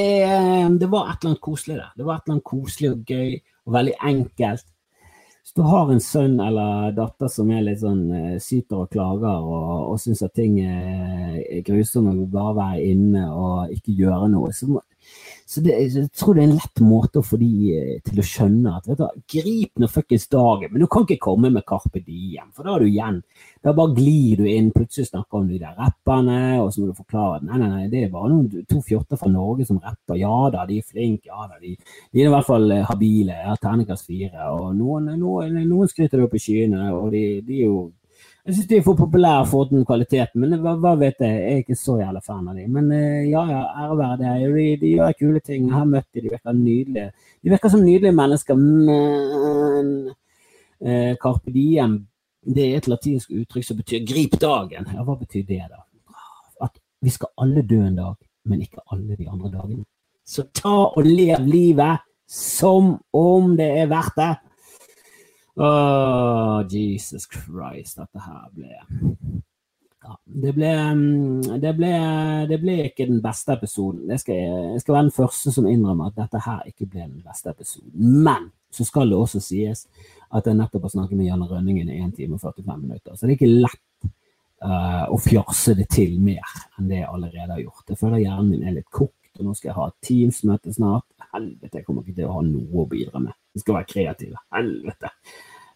det, 0.81 0.87
var 0.89 1.11
et 1.11 1.19
eller 1.21 1.35
annet 1.35 1.43
koselig 1.45 1.75
der. 1.77 1.91
Det 1.99 2.07
var 2.07 2.17
et 2.17 2.25
eller 2.25 2.39
annet 2.39 2.47
koselig 2.49 2.91
og 2.95 3.13
gøy 3.13 3.35
og 3.37 3.75
veldig 3.77 3.95
enkelt. 4.09 4.65
Hvis 5.43 5.57
du 5.59 5.63
har 5.69 5.93
en 5.93 6.01
sønn 6.01 6.41
eller 6.41 6.95
datter 6.97 7.29
som 7.29 7.51
er 7.53 7.65
litt 7.67 7.83
sånn 7.83 8.03
uh, 8.09 8.41
syter 8.41 8.85
og 8.87 8.93
klager 8.95 9.45
og, 9.45 9.93
og 9.93 10.01
syns 10.01 10.23
at 10.25 10.33
ting 10.39 10.57
er, 10.65 11.39
er 11.43 11.65
grusomme, 11.67 12.15
bare 12.33 12.57
være 12.57 12.89
inne 12.95 13.27
og 13.29 13.77
ikke 13.77 13.97
gjøre 14.01 14.33
noe, 14.33 14.53
så 14.57 14.71
må, 14.71 14.83
så 15.53 15.61
det, 15.61 15.75
jeg 15.93 16.09
tror 16.17 16.37
det 16.37 16.43
er 16.43 16.49
en 16.49 16.57
lett 16.57 16.81
måte 16.81 17.21
å 17.21 17.27
få 17.27 17.37
de 17.37 17.49
eh, 17.77 17.97
til 18.07 18.23
å 18.23 18.25
skjønne 18.25 18.71
at 18.79 18.87
vet 18.89 19.03
du, 19.03 19.19
grip 19.35 19.83
nå 19.83 19.89
fuckings 19.93 20.25
dagen, 20.33 20.73
men 20.73 20.81
du 20.81 20.87
kan 20.89 21.05
ikke 21.05 21.21
komme 21.27 21.51
med 21.53 21.67
Carpe 21.69 22.01
Diem, 22.01 22.49
for 22.57 22.65
da 22.65 22.79
er 22.79 22.85
du 22.85 22.89
igjen. 22.89 23.19
Da 23.61 23.75
bare 23.77 23.93
glir 23.99 24.41
du 24.41 24.47
inn, 24.49 24.71
plutselig 24.73 25.11
snakker 25.11 25.43
om 25.43 25.51
de 25.51 25.61
der 25.61 25.77
rapperne, 25.77 26.39
og 26.63 26.73
så 26.73 26.81
må 26.81 26.89
du 26.89 26.97
forklare 26.97 27.43
nei, 27.45 27.61
nei, 27.61 27.69
nei, 27.75 27.85
det 27.93 28.07
er 28.07 28.15
bare 28.15 28.33
noen 28.33 28.65
to 28.71 28.81
fjotter 28.87 29.21
fra 29.21 29.29
Norge 29.29 29.69
som 29.69 29.83
rapper. 29.83 30.17
Ja 30.23 30.33
da, 30.55 30.65
de 30.69 30.81
er 30.81 30.89
flinke, 30.89 31.29
ja 31.29 31.45
da, 31.51 31.61
de, 31.61 31.77
de 31.77 32.23
er 32.23 32.31
i 32.31 32.33
hvert 32.33 32.49
fall 32.49 32.73
eh, 32.73 32.87
habile, 32.89 33.37
jeg 33.45 33.65
terningkast 33.67 34.09
fire, 34.09 34.53
og 34.57 34.71
noen, 34.79 35.13
noen, 35.21 35.61
noen 35.69 35.93
skryter 35.93 36.17
det 36.17 36.31
opp 36.31 36.39
i 36.41 36.47
skyene, 36.47 36.89
og 36.97 37.13
de, 37.13 37.27
de 37.45 37.61
er 37.61 37.69
jo 37.69 37.91
Jeg 38.43 38.57
syns 38.57 38.69
de 38.69 38.77
er 38.77 38.83
for 38.83 38.99
populære 38.99 39.43
for 39.47 39.69
den 39.71 39.85
kvaliteten, 39.87 40.41
men 40.43 40.57
hva, 40.65 40.73
hva, 40.83 40.97
vet 40.99 41.21
jeg? 41.23 41.35
Jeg 41.39 41.53
er 41.53 41.61
ikke 41.63 41.77
så 41.79 41.95
jævla 42.01 42.21
fan 42.27 42.49
av 42.51 42.57
dem. 42.59 42.73
Men 42.75 42.89
uh, 42.91 43.21
ja, 43.31 43.43
ja, 43.47 43.61
ære 43.85 43.99
være 44.01 44.17
det. 44.19 44.33
De, 44.43 44.65
de, 44.81 44.95
gjør 44.97 45.13
kule 45.21 45.43
ting. 45.47 45.69
Jeg 45.69 45.77
har 45.77 45.87
møtt 45.87 46.09
dem, 46.11 46.25
de 46.25 46.33
virker 46.33 46.57
nydelige. 46.59 47.13
De 47.39 47.53
virker 47.55 47.71
som 47.71 47.85
nydelige 47.87 48.17
mennesker, 48.19 48.59
men 48.59 49.93
eh, 50.83 51.15
Carpe 51.23 51.55
diem 51.55 52.01
det 52.43 52.65
er 52.67 52.81
et 52.81 52.89
latinsk 52.91 53.31
uttrykk 53.31 53.65
som 53.65 53.77
betyr 53.79 54.03
'grip 54.07 54.35
dagen'. 54.43 54.91
Ja, 54.95 55.05
hva 55.07 55.15
betyr 55.15 55.47
det, 55.47 55.63
da? 55.71 55.85
At 56.63 56.79
vi 57.01 57.11
skal 57.11 57.31
alle 57.39 57.63
dø 57.63 57.79
en 57.87 57.97
dag, 57.97 58.17
men 58.45 58.63
ikke 58.63 58.83
alle 58.91 59.17
de 59.17 59.29
andre 59.31 59.51
dagene. 59.51 59.85
Så 60.27 60.43
ta 60.55 60.91
og 60.91 61.05
lev 61.05 61.47
livet 61.47 62.03
som 62.27 62.97
om 63.13 63.57
det 63.57 63.71
er 63.79 63.87
verdt 63.87 64.17
det. 64.17 64.35
Å, 65.61 65.71
Jesus 66.73 67.27
Christ, 67.29 67.99
dette 67.99 68.23
her 68.25 68.47
ble 68.57 68.71
ja, 70.03 70.17
det, 70.25 70.53
ble, 70.57 70.71
mm, 70.97 71.59
det, 71.63 71.73
ble, 71.79 71.91
det 72.51 72.59
ble 72.63 72.79
ikke 72.89 73.07
den 73.07 73.21
beste 73.23 73.55
episoden. 73.55 74.09
Jeg 74.11 74.23
skal, 74.23 74.41
jeg 74.75 74.81
skal 74.83 74.97
være 74.97 75.07
den 75.07 75.15
første 75.15 75.53
som 75.55 75.69
innrømmer 75.71 76.11
at 76.11 76.19
dette 76.19 76.41
her 76.43 76.65
ikke 76.67 76.89
ble 76.89 77.05
den 77.05 77.21
beste 77.23 77.53
episoden. 77.53 77.93
Men 78.27 78.49
så 78.73 78.87
skal 78.89 79.13
det 79.13 79.21
også 79.21 79.43
sies 79.45 79.85
at 80.33 80.49
jeg 80.49 80.59
nettopp 80.59 80.89
har 80.89 80.95
snakket 80.97 81.21
med 81.21 81.29
Janne 81.29 81.47
Rønningen 81.47 81.93
i 81.93 82.01
1 82.03 82.17
time 82.17 82.39
og 82.39 82.43
45 82.43 82.81
minutter. 82.81 83.15
Så 83.15 83.29
det 83.29 83.35
er 83.35 83.39
ikke 83.39 83.53
lett 83.53 84.09
uh, 84.65 85.07
å 85.13 85.21
fjarse 85.23 85.77
det 85.79 85.87
til 85.93 86.17
mer 86.25 86.57
enn 86.79 86.89
det 86.91 87.03
jeg 87.03 87.11
allerede 87.13 87.53
har 87.53 87.63
gjort. 87.63 87.93
Jeg 87.93 88.01
føler 88.01 88.25
hjernen 88.25 88.51
min 88.51 88.67
er 88.67 88.79
litt 88.81 88.91
kokt, 88.91 89.31
og 89.39 89.47
nå 89.47 89.55
skal 89.55 89.71
jeg 89.71 89.79
ha 89.79 89.89
Teams-møte 90.09 90.75
snart. 90.75 91.07
Helvete, 91.33 91.79
jeg 91.79 91.87
kommer 91.87 92.03
ikke 92.03 92.19
til 92.19 92.27
å 92.31 92.41
ha 92.41 92.43
noe 92.49 92.83
å 92.83 92.89
bidra 92.91 93.23
med. 93.23 93.37
Vi 93.53 93.63
skal 93.63 93.79
være 93.79 93.89
kreative. 93.91 94.43
Helvete. 94.55 95.11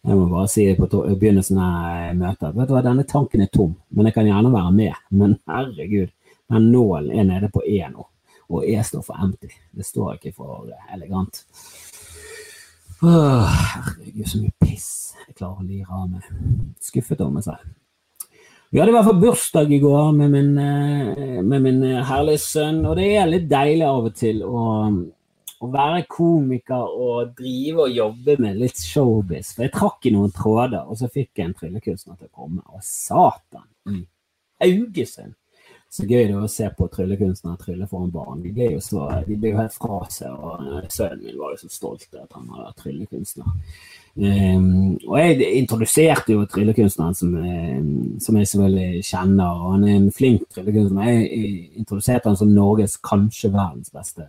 Jeg 0.07 0.15
må 0.15 0.27
bare 0.31 0.47
si 0.47 0.63
på 0.77 0.87
begynnelsen 0.87 1.57
av 1.59 2.13
møtet 2.15 2.55
vet 2.55 2.69
du 2.69 2.75
hva, 2.75 2.83
denne 2.85 3.03
tanken 3.09 3.43
er 3.43 3.49
tom, 3.51 3.73
men 3.91 4.07
jeg 4.07 4.15
kan 4.15 4.29
gjerne 4.29 4.53
være 4.53 4.75
med. 4.75 5.01
Men 5.09 5.35
herregud, 5.49 6.13
den 6.53 6.69
nålen 6.71 7.11
er 7.11 7.27
nede 7.27 7.49
på 7.51 7.63
E 7.67 7.81
nå, 7.91 8.05
og 8.47 8.63
E 8.63 8.77
står 8.87 9.03
for 9.03 9.19
empty. 9.23 9.51
Det 9.75 9.85
står 9.85 10.15
ikke 10.15 10.31
for 10.37 10.69
elegant. 10.95 11.41
Åh, 13.03 13.57
herregud, 13.73 14.23
så 14.29 14.39
mye 14.41 14.55
piss 14.63 14.87
jeg 15.27 15.35
klarer 15.35 15.59
å 15.59 15.67
lire 15.67 15.91
av 15.91 16.07
meg. 16.13 16.31
Skuffet 16.81 17.19
over 17.19 17.35
meg 17.35 17.45
selv. 17.49 17.75
Vi 18.71 18.79
hadde 18.79 18.91
i 18.91 18.95
hvert 18.95 19.07
fall 19.07 19.19
bursdag 19.21 19.69
i 19.71 19.79
går 19.79 20.09
med 20.15 20.31
min, 20.31 20.57
eh, 20.59 21.41
med 21.43 21.61
min 21.63 21.83
herlige 22.07 22.39
sønn, 22.43 22.81
og 22.85 22.97
det 22.99 23.11
er 23.15 23.29
litt 23.29 23.47
deilig 23.51 23.85
av 23.87 24.07
og 24.09 24.15
til 24.15 24.41
å 24.43 24.63
å 25.57 25.71
være 25.73 26.05
komiker 26.11 26.93
og 26.93 27.33
drive 27.37 27.87
og 27.87 27.95
jobbe 27.95 28.37
med 28.43 28.59
litt 28.61 28.77
showbiz. 28.83 29.55
For 29.55 29.65
jeg 29.65 29.73
trakk 29.73 30.05
i 30.05 30.13
noen 30.13 30.35
tråder, 30.35 30.85
og 30.85 30.99
så 30.99 31.09
fikk 31.09 31.39
jeg 31.39 31.49
en 31.49 31.57
tryllekunstner 31.57 32.19
til 32.19 32.29
å 32.29 32.37
komme. 32.43 32.61
Og 32.73 32.85
satan 32.85 33.67
i 33.95 34.05
Augesund! 34.67 35.35
Så 35.89 36.03
gøy 36.03 36.25
det 36.27 36.33
var 36.35 36.43
å 36.43 36.51
se 36.51 36.67
på 36.75 36.85
tryllekunstnere 36.91 37.61
trylle 37.61 37.85
foran 37.87 38.09
barn. 38.11 38.41
De 38.43 38.49
ble 38.51 38.73
jo 38.73 38.79
så, 38.83 39.05
de 39.23 39.37
ble 39.39 39.53
jo 39.53 39.59
helt 39.61 39.75
fra 39.77 40.01
seg. 40.11 40.33
og 40.35 40.89
Sønnen 40.91 41.21
min 41.23 41.37
var 41.39 41.53
jo 41.53 41.61
så 41.61 41.69
stolt 41.71 42.09
av 42.11 42.25
at 42.25 42.35
han 42.35 42.49
var 42.51 42.73
tryllekunstner. 42.81 43.53
Um, 44.17 44.97
og 45.07 45.15
jeg 45.21 45.47
introduserte 45.61 46.35
jo 46.35 46.43
tryllekunstneren 46.51 47.15
som, 47.15 47.37
som, 48.19 48.39
jeg 48.41 48.51
selvfølgelig 48.51 49.05
kjenner, 49.07 49.47
og 49.47 49.77
han 49.77 49.87
er 49.87 49.95
en 49.95 50.11
flink 50.11 50.43
tryllekunstner. 50.51 51.13
Jeg 51.13 51.53
introduserte 51.79 52.33
han 52.33 52.41
som 52.41 52.51
Norges, 52.51 52.99
kanskje 53.07 53.53
verdens 53.55 53.93
beste 53.95 54.27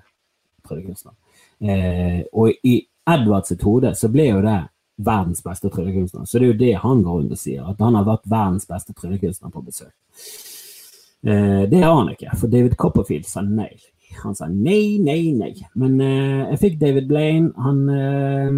tryllekunstner. 0.69 1.17
Eh, 1.59 2.21
og 2.33 2.53
i 2.69 2.79
Edvards 3.09 3.55
hode 3.65 3.95
så 3.97 4.11
ble 4.13 4.29
jo 4.29 4.43
det 4.45 4.59
verdens 4.99 5.43
beste 5.45 5.71
tryllekunstner. 5.71 6.27
Så 6.27 6.39
det 6.39 6.47
er 6.47 6.53
jo 6.53 6.63
det 6.63 6.73
han 6.83 7.03
går 7.03 7.21
rundt 7.21 7.35
og 7.35 7.41
sier, 7.41 7.67
at 7.67 7.83
han 7.83 7.99
har 7.99 8.07
vært 8.07 8.27
verdens 8.31 8.67
beste 8.69 8.95
tryllekunstner 8.97 9.53
på 9.55 9.63
besøk. 9.67 9.95
Eh, 11.27 11.63
det 11.71 11.83
har 11.83 11.95
han 11.95 12.11
ikke, 12.13 12.35
for 12.39 12.51
David 12.51 12.77
Copperfield 12.79 13.27
sa 13.27 13.43
nei. 13.47 13.75
Han 14.23 14.35
sa 14.35 14.49
nei, 14.49 14.99
nei, 15.05 15.31
nei. 15.37 15.53
Men 15.79 15.99
eh, 16.03 16.49
jeg 16.55 16.61
fikk 16.63 16.79
David 16.81 17.09
Blaine. 17.11 17.53
Han, 17.63 17.83
eh, 17.93 18.49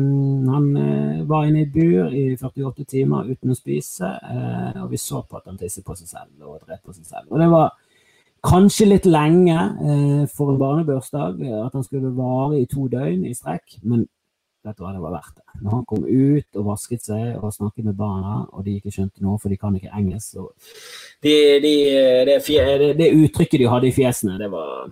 han 0.54 0.68
eh, 0.78 1.22
var 1.28 1.48
inne 1.48 1.64
i 1.64 1.66
et 1.66 1.74
bur 1.74 2.14
i 2.14 2.24
48 2.38 2.86
timer 2.94 3.28
uten 3.28 3.52
å 3.52 3.58
spise, 3.58 4.08
eh, 4.08 4.80
og 4.80 4.92
vi 4.92 5.00
så 5.00 5.24
på 5.26 5.40
at 5.40 5.50
han 5.50 5.58
tisset 5.60 5.84
på 5.84 5.96
seg 5.98 6.08
selv 6.08 6.46
og 6.46 6.62
drepte 6.62 6.86
på 6.86 6.96
seg 6.96 7.08
selv. 7.08 7.28
Og 7.28 7.42
det 7.42 7.50
var 7.52 7.74
Kanskje 8.40 8.86
litt 8.88 9.06
lenge 9.08 9.56
eh, 9.56 10.22
for 10.32 10.52
en 10.52 10.60
barnebursdag, 10.60 11.42
eh, 11.44 11.58
at 11.60 11.76
han 11.76 11.84
skulle 11.84 12.14
vare 12.16 12.60
i 12.60 12.68
to 12.70 12.86
døgn 12.88 13.26
i 13.28 13.34
strekk. 13.36 13.80
Men 13.82 14.06
vet 14.64 14.76
du 14.76 14.84
hva, 14.84 14.92
det 14.94 15.02
var 15.02 15.14
verdt 15.14 15.34
det. 15.36 15.44
Når 15.60 15.74
han 15.74 15.84
kom 15.88 16.06
ut 16.06 16.58
og 16.60 16.66
vasket 16.70 17.04
seg 17.04 17.36
og 17.36 17.52
snakket 17.52 17.90
med 17.90 17.98
barna, 17.98 18.38
og 18.52 18.64
de 18.64 18.78
ikke 18.78 18.92
skjønte 18.94 19.24
noe, 19.24 19.36
for 19.40 19.52
de 19.52 19.58
kan 19.60 19.76
ikke 19.76 19.92
engelsk 19.96 20.40
de, 21.20 21.34
de, 21.64 21.74
det, 22.28 22.40
det, 22.48 22.90
det, 22.96 23.12
uttrykket 23.18 23.60
de 23.60 23.68
hadde 23.68 23.88
i 23.90 23.94
fjesene, 23.96 24.38
det 24.40 24.50
var 24.52 24.88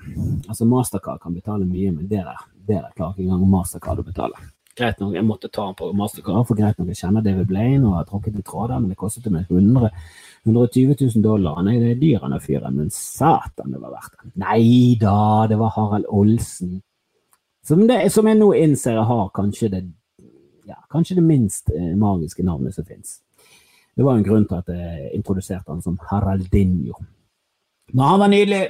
Altså, 0.49 0.65
Mastercard 0.69 1.21
kan 1.21 1.35
betale 1.37 1.65
mye, 1.69 1.93
men 1.93 2.09
det 2.09 2.23
der, 2.25 2.47
det 2.69 2.79
der 2.79 2.95
klarer 2.97 3.17
ikke 3.17 3.29
engang 3.29 3.51
Mastercard 3.53 4.01
å 4.01 4.07
betale. 4.07 4.49
Greit 4.79 5.01
nok, 5.03 5.17
jeg 5.17 5.27
måtte 5.27 5.51
ta 5.53 5.65
han 5.67 5.77
på 5.77 5.91
Mastercard, 5.97 6.45
for 6.49 6.57
greit 6.57 6.79
nok 6.79 6.93
jeg 6.93 7.01
kjenner 7.01 7.25
David 7.25 7.49
Blaine 7.51 7.89
og 7.89 7.97
har 7.99 8.09
tråkket 8.09 8.39
i 8.39 8.45
tråder, 8.47 8.79
men 8.79 8.93
det 8.93 9.01
kostet 9.01 9.29
meg 9.33 9.49
100 9.51 9.91
120 10.45 10.97
000 11.01 11.23
dollar. 11.25 11.63
Nei, 11.67 11.77
det 11.81 11.93
er 11.93 12.01
dyr 12.01 12.25
han 12.25 12.37
fyren, 12.41 12.77
men 12.77 12.91
satan, 12.95 13.73
det 13.75 13.81
var 13.83 13.95
verdt 13.97 14.19
det. 14.19 14.33
Nei 14.43 14.97
da, 15.01 15.47
det 15.51 15.59
var 15.61 15.75
Harald 15.77 16.09
Olsen. 16.09 16.79
Som, 17.67 17.87
det, 17.89 18.01
som 18.13 18.29
jeg 18.29 18.39
nå 18.39 18.53
innser 18.57 18.97
jeg 18.97 19.09
har 19.11 19.27
kanskje 19.37 19.69
det, 19.75 19.83
ja, 20.69 20.79
kanskje 20.93 21.19
det 21.19 21.25
minst 21.27 21.73
eh, 21.75 21.95
magiske 21.99 22.45
navnet 22.47 22.77
som 22.77 22.87
fins. 22.89 23.19
Det 23.99 24.07
var 24.07 24.17
en 24.17 24.25
grunn 24.25 24.47
til 24.49 24.61
at 24.61 24.71
jeg 24.73 25.11
introduserte 25.19 25.73
han 25.73 25.83
som 25.85 25.99
Haraldinho. 26.11 26.97
Men 27.93 28.05
han 28.05 28.23
var 28.23 28.33
nydelig! 28.33 28.63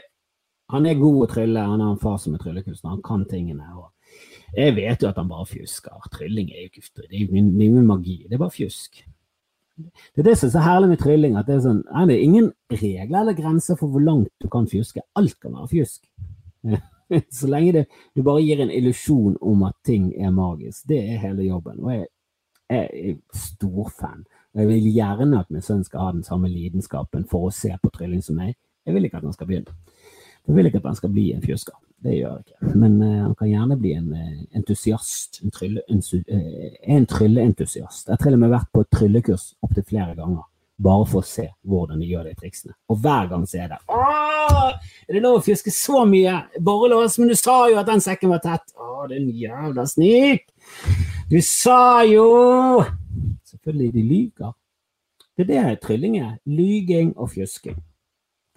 Han 0.72 0.84
er 0.84 0.98
god 1.00 1.22
å 1.24 1.28
trylle, 1.30 1.62
han 1.64 1.80
har 1.80 1.94
en 1.94 2.00
far 2.00 2.18
som 2.20 2.34
er 2.36 2.42
tryllekunstner, 2.42 2.90
han 2.92 3.04
kan 3.04 3.22
tingene. 3.28 3.64
og 3.76 3.88
jeg 4.56 4.74
vet 4.76 5.02
jo 5.02 5.08
at 5.08 5.16
han 5.20 5.28
bare 5.28 5.46
fjusker. 5.48 6.08
Trylling 6.12 6.50
er 6.52 6.66
jo 6.66 6.70
ikke 6.70 6.82
det 6.96 7.06
er 7.12 7.24
jo 7.24 7.40
ingen 7.40 7.86
magi, 7.86 8.24
det 8.28 8.36
er 8.36 8.42
bare 8.42 8.54
fjusk. 8.54 9.02
Det 9.78 10.22
er 10.22 10.26
det 10.30 10.36
som 10.38 10.48
er 10.48 10.54
så 10.56 10.62
herlig 10.64 10.90
med 10.90 11.00
trylling, 11.02 11.36
at 11.38 11.46
det 11.48 11.56
er 11.56 11.64
sånn 11.64 11.82
er 11.94 12.06
det 12.10 12.18
ingen 12.22 12.50
regler 12.72 13.20
eller 13.22 13.36
grenser 13.38 13.78
for 13.78 13.92
hvor 13.92 14.02
langt 14.02 14.32
du 14.42 14.48
kan 14.52 14.66
fjuske. 14.70 15.04
Alt 15.18 15.38
kan 15.42 15.54
være 15.54 15.70
fjusk. 15.72 16.04
Så 17.32 17.48
lenge 17.48 17.72
det, 17.72 17.84
du 18.12 18.20
bare 18.20 18.42
gir 18.44 18.60
en 18.60 18.72
illusjon 18.74 19.38
om 19.40 19.62
at 19.64 19.76
ting 19.86 20.10
er 20.20 20.34
magisk. 20.34 20.82
Det 20.90 20.98
er 21.00 21.22
hele 21.22 21.46
jobben. 21.46 21.78
Og 21.80 21.94
jeg, 21.94 22.08
jeg 22.68 22.90
er 23.00 23.14
storfan. 23.32 24.26
Jeg 24.58 24.68
vil 24.68 24.90
gjerne 24.92 25.40
at 25.40 25.48
min 25.54 25.64
sønn 25.64 25.86
skal 25.86 26.04
ha 26.04 26.12
den 26.12 26.26
samme 26.26 26.50
lidenskapen 26.52 27.24
for 27.30 27.48
å 27.48 27.54
se 27.54 27.72
på 27.80 27.92
trylling 27.94 28.20
som 28.24 28.36
meg. 28.36 28.58
Jeg 28.84 28.96
vil 28.96 29.08
ikke 29.08 29.22
at 29.22 29.24
han 29.24 29.36
skal 29.36 29.48
begynne. 29.48 29.76
Jeg 30.48 30.56
vil 30.56 30.68
ikke 30.68 30.82
at 30.82 30.90
han 30.90 31.00
skal 31.00 31.12
bli 31.14 31.30
en 31.32 31.44
fjusker. 31.44 31.76
Det 32.04 32.14
gjør 32.14 32.36
jeg 32.36 32.44
ikke. 32.46 32.74
Men 32.78 33.00
uh, 33.02 33.14
han 33.24 33.34
kan 33.38 33.50
gjerne 33.50 33.78
bli 33.80 33.94
en 33.98 34.12
uh, 34.14 34.42
entusiast. 34.56 35.40
En, 35.42 35.50
trylle, 35.54 35.82
uh, 35.90 36.76
en 36.94 37.08
trylleentusiast. 37.10 38.06
Jeg 38.06 38.14
har 38.14 38.22
til 38.22 38.36
og 38.36 38.44
med 38.44 38.54
vært 38.54 38.70
på 38.72 38.84
et 38.84 38.92
tryllekurs 38.94 39.48
opptil 39.66 39.86
flere 39.88 40.14
ganger. 40.18 40.44
Bare 40.78 41.08
for 41.10 41.24
å 41.24 41.26
se 41.26 41.48
hvordan 41.66 41.98
de 41.98 42.06
gjør 42.12 42.28
de 42.28 42.36
triksene. 42.38 42.76
Og 42.86 43.00
hver 43.02 43.26
gang 43.32 43.48
så 43.50 43.64
er 43.64 43.72
det 43.72 43.80
er 45.08 45.16
det 45.16 45.22
lov 45.24 45.40
å 45.40 45.42
fjuske 45.44 45.72
så 45.74 46.04
mye? 46.08 46.36
Borrelås, 46.62 47.18
men 47.18 47.32
du 47.32 47.34
sa 47.38 47.64
jo 47.70 47.80
at 47.80 47.88
den 47.88 48.02
sekken 48.04 48.30
var 48.30 48.42
tett. 48.44 48.70
Å, 48.78 49.08
din 49.10 49.30
jævla 49.34 49.86
snik! 49.90 50.46
Du 51.28 51.40
sa 51.44 52.04
jo 52.08 52.28
Selvfølgelig, 53.48 53.90
de 53.92 54.04
lyver. 54.04 54.54
Det 55.38 55.44
er 55.56 55.72
det 55.72 55.80
trylling 55.82 56.18
er. 56.20 56.36
Lyging 56.46 57.14
og 57.16 57.32
fjusking. 57.34 57.78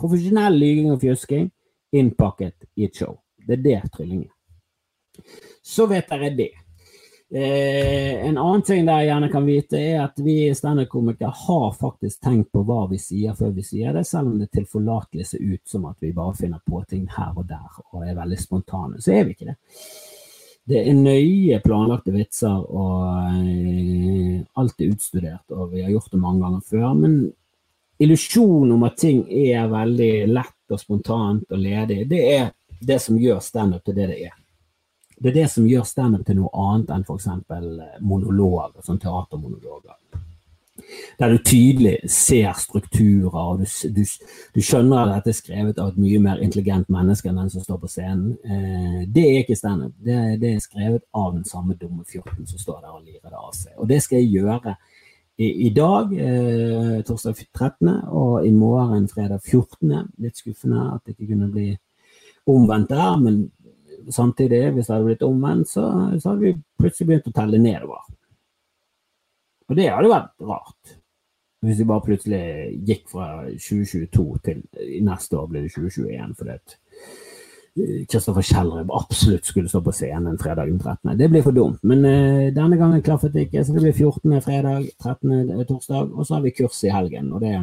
Profesjonell 0.01 0.57
lyging 0.57 0.91
og 0.93 1.01
fjusking 1.01 1.49
innpakket 1.95 2.67
i 2.75 2.87
et 2.87 2.97
show. 2.97 3.20
Det 3.47 3.57
er 3.57 3.63
det 3.65 3.79
trylling 3.93 4.25
er. 4.25 4.35
Så 5.61 5.85
vet 5.89 6.09
dere 6.09 6.29
det. 6.35 6.51
Eh, 7.33 8.25
en 8.25 8.37
annen 8.37 8.61
ting 8.61 8.85
dere 8.85 9.05
gjerne 9.07 9.29
kan 9.31 9.45
vite, 9.47 9.79
er 9.79 10.01
at 10.03 10.17
vi 10.19 10.49
standup-komikere 10.55 11.31
har 11.45 11.69
faktisk 11.79 12.19
tenkt 12.25 12.49
på 12.51 12.65
hva 12.67 12.81
vi 12.91 12.99
sier 12.99 13.37
før 13.39 13.53
vi 13.55 13.63
sier 13.63 13.95
det, 13.95 14.03
selv 14.09 14.33
om 14.33 14.39
det 14.41 14.49
tilforlatelig 14.51 15.29
ser 15.29 15.45
ut 15.53 15.63
som 15.63 15.85
at 15.87 15.95
vi 16.03 16.11
bare 16.11 16.35
finner 16.35 16.59
på 16.67 16.83
ting 16.89 17.05
her 17.15 17.31
og 17.31 17.47
der 17.47 17.79
og 17.93 18.03
er 18.03 18.17
veldig 18.17 18.39
spontane. 18.41 18.99
Så 18.99 19.15
er 19.15 19.23
vi 19.23 19.37
ikke 19.37 19.53
det. 19.53 19.55
Det 20.71 20.81
er 20.83 20.97
nøye 20.97 21.61
planlagte 21.63 22.11
vitser, 22.13 22.67
og 22.67 23.07
eh, 23.31 24.41
alt 24.59 24.83
er 24.83 24.91
utstudert, 24.91 25.47
og 25.55 25.71
vi 25.71 25.85
har 25.85 25.93
gjort 25.95 26.11
det 26.11 26.19
mange 26.21 26.43
ganger 26.43 26.67
før. 26.67 26.89
Men 26.99 27.15
illusjonen 28.01 28.75
om 28.75 28.83
at 28.89 28.99
ting 28.99 29.23
er 29.31 29.71
veldig 29.71 30.13
lett 30.35 30.75
og 30.75 30.83
spontant 30.83 31.47
og 31.47 31.63
ledig, 31.63 32.03
det 32.11 32.21
er 32.27 32.51
det 32.81 32.99
som 33.01 33.17
gjør 33.19 33.39
standup 33.43 33.85
til 33.85 33.97
det 33.97 34.07
det 34.11 34.19
er. 34.27 34.37
Det 35.21 35.29
er 35.29 35.43
det 35.43 35.49
som 35.53 35.67
gjør 35.69 35.85
standup 35.85 36.25
til 36.25 36.39
noe 36.39 36.49
annet 36.57 36.93
enn 36.95 37.03
f.eks. 37.05 37.27
Eh, 37.29 37.97
monologer, 38.01 38.79
sånn 38.85 39.01
teatermonologer. 39.01 39.97
Der 41.19 41.29
du 41.29 41.37
tydelig 41.45 41.99
ser 42.09 42.55
strukturer, 42.57 43.35
og 43.37 43.61
du, 43.61 43.67
du, 43.93 44.01
du, 44.55 44.61
skjønner 44.65 45.03
at 45.03 45.21
dette 45.21 45.31
er 45.31 45.37
skrevet 45.37 45.79
av 45.79 45.91
et 45.91 45.99
mye 46.01 46.21
mer 46.23 46.41
intelligent 46.41 46.89
menneske 46.91 47.29
enn 47.29 47.37
den 47.37 47.51
som 47.53 47.63
står 47.63 47.77
på 47.83 47.91
scenen. 47.91 48.33
Eh, 48.41 49.03
det 49.05 49.27
er 49.27 49.43
ikke 49.43 49.59
standup. 49.59 49.93
Det, 50.01 50.17
det 50.41 50.55
er 50.55 50.65
skrevet 50.65 51.05
av 51.13 51.35
den 51.35 51.45
samme 51.47 51.77
dumme 51.77 52.01
fjorten 52.09 52.49
som 52.49 52.63
står 52.63 52.81
der 52.81 52.97
og 52.97 53.05
lirer 53.05 53.29
det 53.29 53.37
av 53.37 53.53
seg. 53.55 53.77
Og 53.77 53.91
det 53.93 54.01
skal 54.01 54.23
jeg 54.23 54.41
gjøre 54.41 54.75
i, 55.37 55.51
i 55.67 55.69
dag, 55.77 56.17
eh, 56.17 56.97
torsdag 57.05 57.45
13., 57.53 57.93
og 58.09 58.47
i 58.47 58.51
morgen 58.51 59.07
fredag 59.09 59.45
14. 59.45 60.11
Litt 60.21 60.41
skuffende 60.41 60.89
at 60.95 61.05
det 61.05 61.15
ikke 61.15 61.35
kunne 61.35 61.53
bli 61.53 61.69
omvendt 62.49 62.89
der, 62.89 63.17
men 63.21 63.43
samtidig, 64.09 64.63
hvis 64.73 64.87
det 64.87 64.95
hadde 64.95 65.09
blitt 65.09 65.27
omvendt, 65.27 65.69
så, 65.69 65.85
så 66.19 66.31
hadde 66.31 66.41
vi 66.41 66.55
plutselig 66.81 67.07
begynt 67.09 67.29
å 67.29 67.35
telle 67.35 67.61
nedover. 67.61 68.07
Og 69.69 69.77
det 69.77 69.87
hadde 69.87 70.11
vært 70.11 70.47
rart. 70.49 70.97
Hvis 71.61 71.77
vi 71.79 71.89
bare 71.91 72.05
plutselig 72.05 72.45
gikk 72.87 73.03
fra 73.11 73.27
2022 73.53 74.23
til 74.47 74.63
neste 75.05 75.37
år 75.37 75.51
blir 75.51 75.67
det 75.67 75.75
2021 75.75 76.33
fordi 76.39 76.55
at 76.55 76.73
Kristoffer 78.09 78.43
Kjellrup 78.43 78.89
absolutt 78.91 79.45
skulle 79.47 79.69
stå 79.71 79.79
på 79.85 79.93
scenen 79.95 80.39
fredag 80.41 80.67
den 80.67 80.79
13. 80.79 81.13
Det 81.17 81.29
blir 81.31 81.43
for 81.45 81.55
dumt, 81.55 81.79
men 81.87 82.03
uh, 82.03 82.49
denne 82.51 82.75
gangen 82.75 83.03
klaffet 83.05 83.31
det 83.31 83.45
ikke. 83.47 83.63
Så 83.63 83.75
det 83.75 83.85
blir 83.85 83.93
14. 83.95 84.41
fredag, 84.43 84.89
13. 84.99 85.53
torsdag, 85.69 86.11
og 86.11 86.27
så 86.27 86.35
har 86.35 86.43
vi 86.43 86.51
kurs 86.57 86.81
i 86.83 86.91
helgen. 86.91 87.31
Og 87.31 87.45
det 87.45 87.53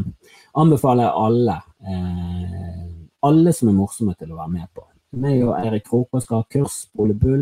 anbefaler 0.57 1.05
jeg 1.05 1.27
alle, 1.27 1.59
uh, 1.85 2.87
alle 3.27 3.53
som 3.57 3.71
er 3.71 3.79
morsomme 3.79 4.15
til 4.19 4.33
å 4.33 4.41
være 4.41 4.55
med 4.55 4.69
på. 4.75 4.85
Meg 5.19 5.41
og 5.47 5.55
Eirik 5.57 5.89
Kroker 5.89 6.23
skal 6.25 6.43
ha 6.43 6.51
kurs 6.53 6.83
på 6.93 7.07
Ole 7.07 7.17
Bull 7.17 7.41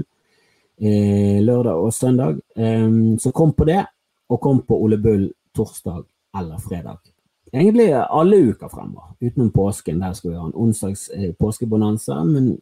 eh, 0.79 1.43
lørdag 1.43 1.83
og 1.83 1.93
søndag. 1.95 2.39
Um, 2.55 3.19
så 3.19 3.35
kom 3.35 3.57
på 3.57 3.67
det, 3.69 3.83
og 4.31 4.41
kom 4.43 4.62
på 4.67 4.79
Ole 4.87 5.01
Bull 5.03 5.29
torsdag 5.57 6.05
eller 6.37 6.62
fredag 6.62 7.03
egentlig 7.53 7.93
alle 7.93 8.37
uker 8.37 8.69
fremover, 8.69 9.15
utenom 9.21 9.51
påsken. 9.51 10.01
Der 10.01 10.12
skal 10.12 10.31
vi 10.31 10.37
ha 10.37 10.47
en 10.47 10.55
onsdags 10.55 11.09
eh, 11.09 11.33
påskebonanza. 11.33 12.25
Men 12.25 12.59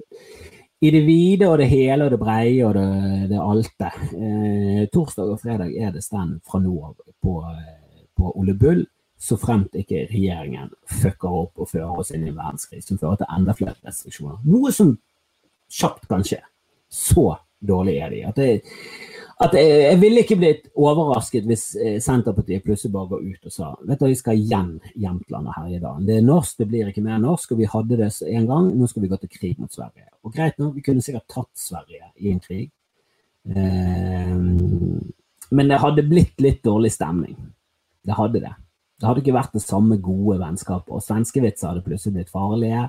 i 0.81 0.91
det 0.91 1.05
vide 1.07 1.49
og 1.49 1.59
det 1.59 1.69
hele 1.71 2.05
og 2.05 2.11
det 2.13 2.21
breie 2.21 2.67
og 2.67 2.75
det, 2.75 3.29
det 3.33 3.41
alte. 3.41 3.93
Eh, 4.15 4.83
torsdag 4.93 5.33
og 5.35 5.41
fredag 5.41 5.77
er 5.77 5.95
det 5.95 6.05
stand 6.05 6.41
fra 6.47 6.61
nå 6.63 6.75
av 6.91 6.97
på, 7.23 7.39
eh, 7.51 8.05
på 8.17 8.35
Ole 8.39 8.55
Bull. 8.55 8.85
Så 9.21 9.39
fremt 9.41 9.77
ikke 9.79 10.05
regjeringen 10.11 10.73
fucker 10.91 11.33
opp 11.45 11.63
og 11.63 11.71
fører 11.71 12.03
oss 12.03 12.11
inn 12.13 12.27
i 12.27 12.33
en 12.33 12.39
verdenskrig 12.39 12.83
som 12.85 12.99
fører 13.01 13.23
til 13.23 13.31
enda 13.37 13.55
flere 13.57 13.77
restriksjoner. 13.87 14.43
Noe 14.49 14.73
som 14.75 14.97
kjapt 15.73 16.09
kan 16.11 16.25
skje. 16.27 16.41
Så 16.91 17.31
dårlig 17.65 17.99
er 18.03 18.13
de. 18.13 18.23
At 18.29 18.39
det, 18.39 18.49
at 19.43 19.55
jeg, 19.57 19.71
jeg 19.83 20.01
ville 20.03 20.23
ikke 20.23 20.39
blitt 20.39 20.67
overrasket 20.79 21.47
hvis 21.49 21.65
eh, 21.81 21.97
Senterpartiet 22.03 22.63
plutselig 22.65 22.93
bare 22.95 23.11
går 23.15 23.25
ut 23.25 23.49
og 23.49 23.55
sa 23.55 23.71
vet 23.83 24.01
du, 24.01 24.07
vi 24.13 24.19
skal 24.19 24.39
igjen 24.39 24.71
Jämtland 24.95 25.51
og 25.51 25.57
Herjedalen. 25.59 26.07
Det 26.07 26.19
er 26.19 26.27
norsk, 26.27 26.59
det 26.61 26.69
blir 26.71 26.91
ikke 26.91 27.05
mer 27.05 27.19
norsk, 27.23 27.55
og 27.55 27.63
vi 27.63 27.71
hadde 27.71 27.99
det 27.99 28.11
en 28.31 28.49
gang. 28.51 28.71
Nå 28.79 28.89
skal 28.91 29.05
vi 29.05 29.11
gå 29.11 29.19
til 29.23 29.33
krig 29.33 29.59
mot 29.59 29.73
Sverige. 29.73 30.07
Og 30.25 30.35
greit 30.35 30.61
nok, 30.63 30.77
vi 30.77 30.85
kunne 30.87 31.05
sikkert 31.05 31.27
tatt 31.33 31.51
Sverige 31.59 32.13
i 32.23 32.31
en 32.31 32.43
krig. 32.45 32.69
Eh, 33.51 34.37
men 35.55 35.71
det 35.71 35.83
hadde 35.83 36.07
blitt 36.09 36.39
litt 36.43 36.63
dårlig 36.65 36.95
stemning. 36.95 37.35
Det 38.05 38.17
hadde 38.17 38.45
det. 38.47 38.55
Det 38.95 39.09
hadde 39.09 39.23
ikke 39.25 39.35
vært 39.35 39.57
det 39.57 39.63
samme 39.65 39.97
gode 39.99 40.37
vennskapet. 40.39 40.93
Og 40.95 41.03
svenskevitser 41.03 41.71
hadde 41.71 41.83
plutselig 41.83 42.15
blitt 42.15 42.31
farlige. 42.33 42.85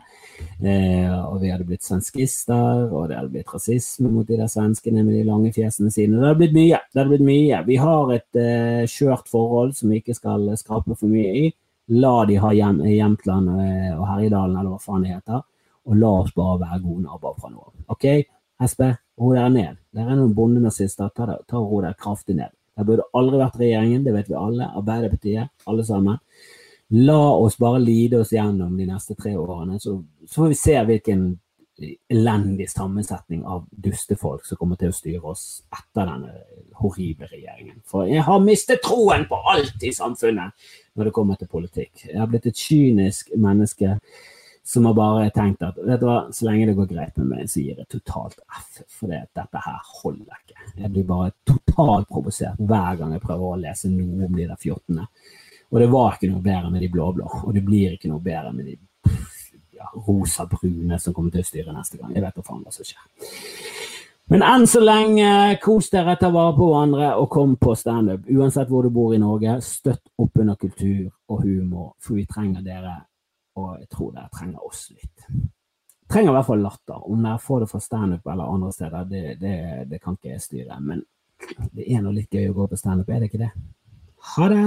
Eh, 0.62 1.10
og 1.10 1.39
vi 1.41 1.50
hadde 1.50 1.65
blitt 1.65 1.84
svenskister, 1.84 2.86
og 2.91 3.10
det 3.10 3.18
hadde 3.18 3.34
blitt 3.34 3.50
rasisme 3.52 4.12
mot 4.13 4.28
de 4.30 4.38
der 4.38 4.52
svenskene 4.52 5.02
med 5.02 5.18
de 5.18 5.24
lange 5.26 5.50
fjesene 5.56 5.89
sine. 5.94 6.20
Det 6.20 6.30
hadde 6.30 6.41
blitt 6.44 6.56
mye. 6.56 6.80
Det 6.91 7.02
hadde 7.02 7.12
blitt 7.15 7.26
mye. 7.26 7.62
Vi 7.65 7.80
har 7.82 8.13
et 8.13 8.41
eh, 8.41 8.84
skjørt 8.91 9.32
forhold 9.34 9.74
som 9.80 9.89
vi 9.91 10.04
ikke 10.04 10.18
skal 10.18 10.52
skrape 10.62 10.94
for 10.94 11.10
mye 11.10 11.34
i. 11.41 11.50
La 11.98 12.13
de 12.30 12.38
ha 12.41 12.54
hjem, 12.54 12.80
Jämtland 12.89 13.50
eh, 13.62 13.91
og 13.98 14.06
Herjedalen, 14.10 14.56
eller 14.60 14.76
hva 14.76 14.82
faen 14.82 15.06
det 15.06 15.18
heter. 15.18 15.41
Og 15.86 15.98
la 16.02 16.13
oss 16.22 16.34
bare 16.38 16.62
være 16.62 16.84
gode 16.86 17.04
naboer 17.06 17.41
fra 17.41 17.50
nå 17.50 17.65
av. 17.65 17.74
OK, 17.94 18.08
Espe, 18.65 18.94
ro 19.20 19.34
dere 19.34 19.50
ned. 19.52 19.82
Dere 19.94 20.13
er 20.13 20.22
noen 20.22 20.38
bondenazister. 20.38 21.10
Ta, 21.18 21.36
ta 21.46 21.60
ro 21.60 21.82
dere 21.82 21.98
kraftig 22.00 22.38
ned. 22.38 22.54
Det 22.76 22.86
burde 22.88 23.08
aldri 23.16 23.40
vært 23.40 23.58
regjeringen, 23.62 24.04
det 24.04 24.14
vet 24.16 24.30
vi 24.30 24.38
alle. 24.40 24.70
Arbeiderpartiet, 24.76 25.54
alle 25.72 25.86
sammen. 25.88 26.20
La 26.96 27.22
oss 27.34 27.58
bare 27.58 27.80
lide 27.82 28.20
oss 28.22 28.34
gjennom 28.36 28.76
de 28.78 28.86
neste 28.90 29.16
tre 29.18 29.34
årene, 29.40 29.80
så, 29.82 29.98
så 30.28 30.44
får 30.44 30.52
vi 30.52 30.60
se 30.60 30.76
hvilken 30.90 31.26
elendig 32.08 32.70
sammensetning 32.70 33.44
av 33.46 33.66
dustefolk 33.70 34.46
som 34.48 34.58
kommer 34.58 34.80
til 34.80 34.94
å 34.94 34.96
styre 34.96 35.32
oss 35.34 35.44
etter 35.76 36.08
denne 36.08 36.36
horrible 36.80 37.28
regjeringen. 37.32 37.82
For 37.88 38.08
jeg 38.08 38.24
har 38.24 38.44
mistet 38.44 38.84
troen 38.86 39.26
på 39.28 39.40
alt 39.52 39.84
i 39.84 39.92
samfunnet 39.96 40.56
når 40.96 41.10
det 41.10 41.16
kommer 41.16 41.40
til 41.40 41.52
politikk. 41.52 42.08
Jeg 42.08 42.20
har 42.22 42.32
blitt 42.32 42.48
et 42.48 42.62
kynisk 42.62 43.34
menneske 43.36 43.98
som 44.67 44.86
har 44.86 44.93
bare 44.97 45.30
tenkt 45.30 45.62
at 45.62 45.78
vet 45.78 46.01
du 46.01 46.08
hva, 46.08 46.17
så 46.34 46.47
lenge 46.47 46.65
det 46.71 46.73
går 46.78 46.88
greit 46.89 47.17
med 47.21 47.28
meg, 47.30 47.49
så 47.49 47.62
gir 47.62 47.78
jeg 47.78 47.86
totalt 47.91 48.39
F. 48.49 48.80
For 48.97 49.12
det, 49.13 49.28
dette 49.38 49.62
her 49.62 49.91
holder 50.01 50.39
ikke. 50.39 50.58
Jeg 50.82 50.91
blir 50.95 51.06
bare 51.06 51.36
totalt 51.45 52.10
provosert 52.10 52.58
hver 52.58 52.97
gang 52.97 53.13
jeg 53.13 53.21
prøver 53.21 53.51
å 53.51 53.60
lese 53.62 53.91
noe 53.93 54.25
om 54.25 54.34
de 54.34 54.47
der 54.49 54.58
fjottene. 54.58 55.06
Og 55.69 55.80
det 55.82 55.91
var 55.93 56.17
ikke 56.17 56.32
noe 56.32 56.41
bedre 56.41 56.73
med 56.73 56.82
de 56.82 56.89
blå-blå, 56.89 57.30
og 57.45 57.54
det 57.54 57.65
blir 57.65 57.93
ikke 57.93 58.10
noe 58.10 58.25
bedre 58.25 58.56
med 58.58 58.71
de 58.71 58.75
ja, 59.75 59.91
rosa-brune 60.08 60.97
som 61.01 61.13
kommer 61.13 61.34
til 61.34 61.45
å 61.45 61.49
styre 61.51 61.73
neste 61.75 62.01
gang. 62.01 62.13
Jeg 62.15 62.25
vet 62.25 62.41
da 62.41 62.49
faen 62.49 62.65
hva 62.65 62.73
som 62.73 62.89
skjer. 62.89 63.34
Men 64.34 64.41
enn 64.41 64.63
så 64.65 64.82
lenge, 64.82 65.32
kos 65.62 65.91
dere, 65.93 66.17
ta 66.17 66.32
vare 66.34 66.56
på 66.58 66.71
hverandre 66.71 67.12
og 67.21 67.30
kom 67.30 67.58
på 67.62 67.75
standup. 67.78 68.25
Uansett 68.34 68.71
hvor 68.71 68.82
du 68.82 68.89
bor 68.89 69.13
i 69.13 69.21
Norge, 69.21 69.60
støtt 69.62 70.08
opp 70.17 70.41
under 70.41 70.58
kultur 70.58 71.12
og 71.30 71.43
humor, 71.45 71.91
for 72.01 72.17
vi 72.17 72.25
trenger 72.25 72.65
dere 72.65 73.04
og 73.56 73.78
jeg 73.80 73.89
tror 73.91 74.12
dere 74.15 74.32
trenger 74.34 74.65
oss 74.68 74.88
litt. 74.91 75.28
Trenger 76.12 76.32
i 76.32 76.36
hvert 76.36 76.48
fall 76.48 76.62
latter. 76.62 77.02
Om 77.10 77.24
dere 77.26 77.41
får 77.41 77.63
det 77.63 77.72
fra 77.72 77.82
standup 77.82 78.28
eller 78.32 78.54
andre 78.54 78.72
steder, 78.76 79.10
det, 79.10 79.24
det, 79.41 79.56
det, 79.89 80.02
kan 80.04 80.18
ikke 80.18 80.34
jeg 80.36 80.44
styre. 80.44 80.78
Men 80.82 81.02
det 81.74 81.88
er 81.88 82.04
nå 82.04 82.13
litt 82.13 82.34
gøy 82.34 82.52
å 82.52 82.58
gå 82.60 82.70
på 82.72 82.80
standup, 82.80 83.10
er 83.10 83.24
det 83.24 83.32
ikke 83.32 83.44
det? 83.46 83.52
Ha 84.36 84.48
det! 84.52 84.62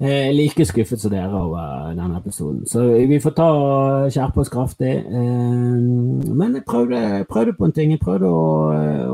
Jeg 0.00 0.28
er 0.30 0.32
like 0.32 0.64
skuffet 0.64 1.02
som 1.02 1.12
dere 1.12 1.36
over 1.36 1.90
denne 1.92 2.16
episoden, 2.16 2.62
så 2.64 2.86
vi 3.04 3.18
får 3.20 3.34
ta 3.36 3.48
og 3.52 4.06
skjerpe 4.14 4.40
oss 4.40 4.52
kraftig. 4.52 4.94
Eh, 4.96 5.89
men 6.24 6.54
jeg 6.58 6.64
prøvde, 6.68 7.24
prøvde 7.30 7.54
på 7.58 7.68
en 7.68 7.74
ting. 7.76 7.94
Jeg 7.94 8.02
prøvde 8.02 8.28
å, 8.28 8.44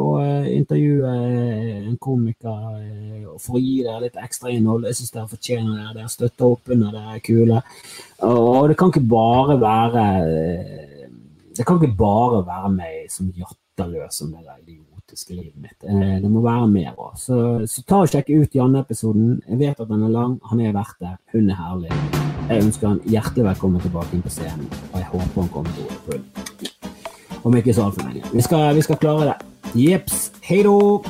å 0.00 0.10
intervjue 0.50 1.12
en 1.12 1.98
komiker 2.02 2.80
eh, 2.80 3.28
for 3.42 3.58
å 3.58 3.62
gi 3.62 3.78
det 3.86 3.98
litt 4.06 4.18
ekstra 4.22 4.52
innhold. 4.54 4.88
Jeg 4.88 5.00
syns 5.00 5.14
dere 5.14 5.30
fortjener 5.30 5.78
det. 5.78 5.92
Dere 5.98 6.12
støtter 6.12 6.48
opp 6.48 6.74
under 6.74 6.96
det 6.96 7.04
er 7.04 7.22
kule. 7.28 7.62
Og 8.26 8.72
det 8.72 8.78
kan 8.80 8.92
ikke 8.92 9.06
bare 9.12 9.60
være 9.60 10.08
eh, 10.24 11.06
Det 11.56 11.64
kan 11.64 11.80
ikke 11.80 11.96
bare 11.96 12.42
være 12.44 12.74
meg 12.74 13.08
som 13.12 13.32
jatterløs 13.32 14.22
om 14.24 14.34
det 14.34 14.44
der 14.44 14.60
idioten 14.60 14.96
kaotiske 15.06 15.34
livet 15.34 15.56
mitt. 15.56 15.84
Eh, 15.84 16.20
det 16.22 16.30
må 16.30 16.40
være 16.42 16.66
mer 16.66 16.94
òg. 16.98 17.16
Så, 17.16 17.66
så, 17.66 17.82
ta 17.86 18.02
og 18.02 18.10
sjekk 18.10 18.30
ut 18.30 18.54
Janne-episoden. 18.54 19.42
Jeg 19.48 19.58
vet 19.58 19.80
at 19.80 19.88
den 19.88 20.02
er 20.02 20.10
lang, 20.10 20.38
han 20.50 20.60
er 20.60 20.72
verdt 20.72 20.98
det. 21.00 21.16
Hun 21.32 21.50
er 21.50 21.60
herlig. 21.60 21.92
Jeg 22.48 22.64
ønsker 22.64 22.88
han 22.88 23.00
hjertelig 23.06 23.44
velkommen 23.50 23.80
tilbake 23.80 24.14
inn 24.14 24.22
på 24.22 24.30
scenen, 24.30 24.66
og 24.92 24.98
jeg 24.98 25.12
håper 25.12 25.40
han 25.40 25.54
kommer 25.54 25.78
til 25.78 25.86
å 25.86 26.00
full. 26.08 26.75
Om 27.46 27.56
ikke 27.56 27.74
så 27.74 27.84
altfor 27.86 28.08
lenge. 28.08 28.26
Vi 28.32 28.42
skal, 28.42 28.74
vi 28.74 28.82
skal 28.82 28.96
klare 28.98 29.28
det. 29.28 29.34
Jepps. 29.78 30.32
Hei 30.42 30.62
då! 30.62 31.04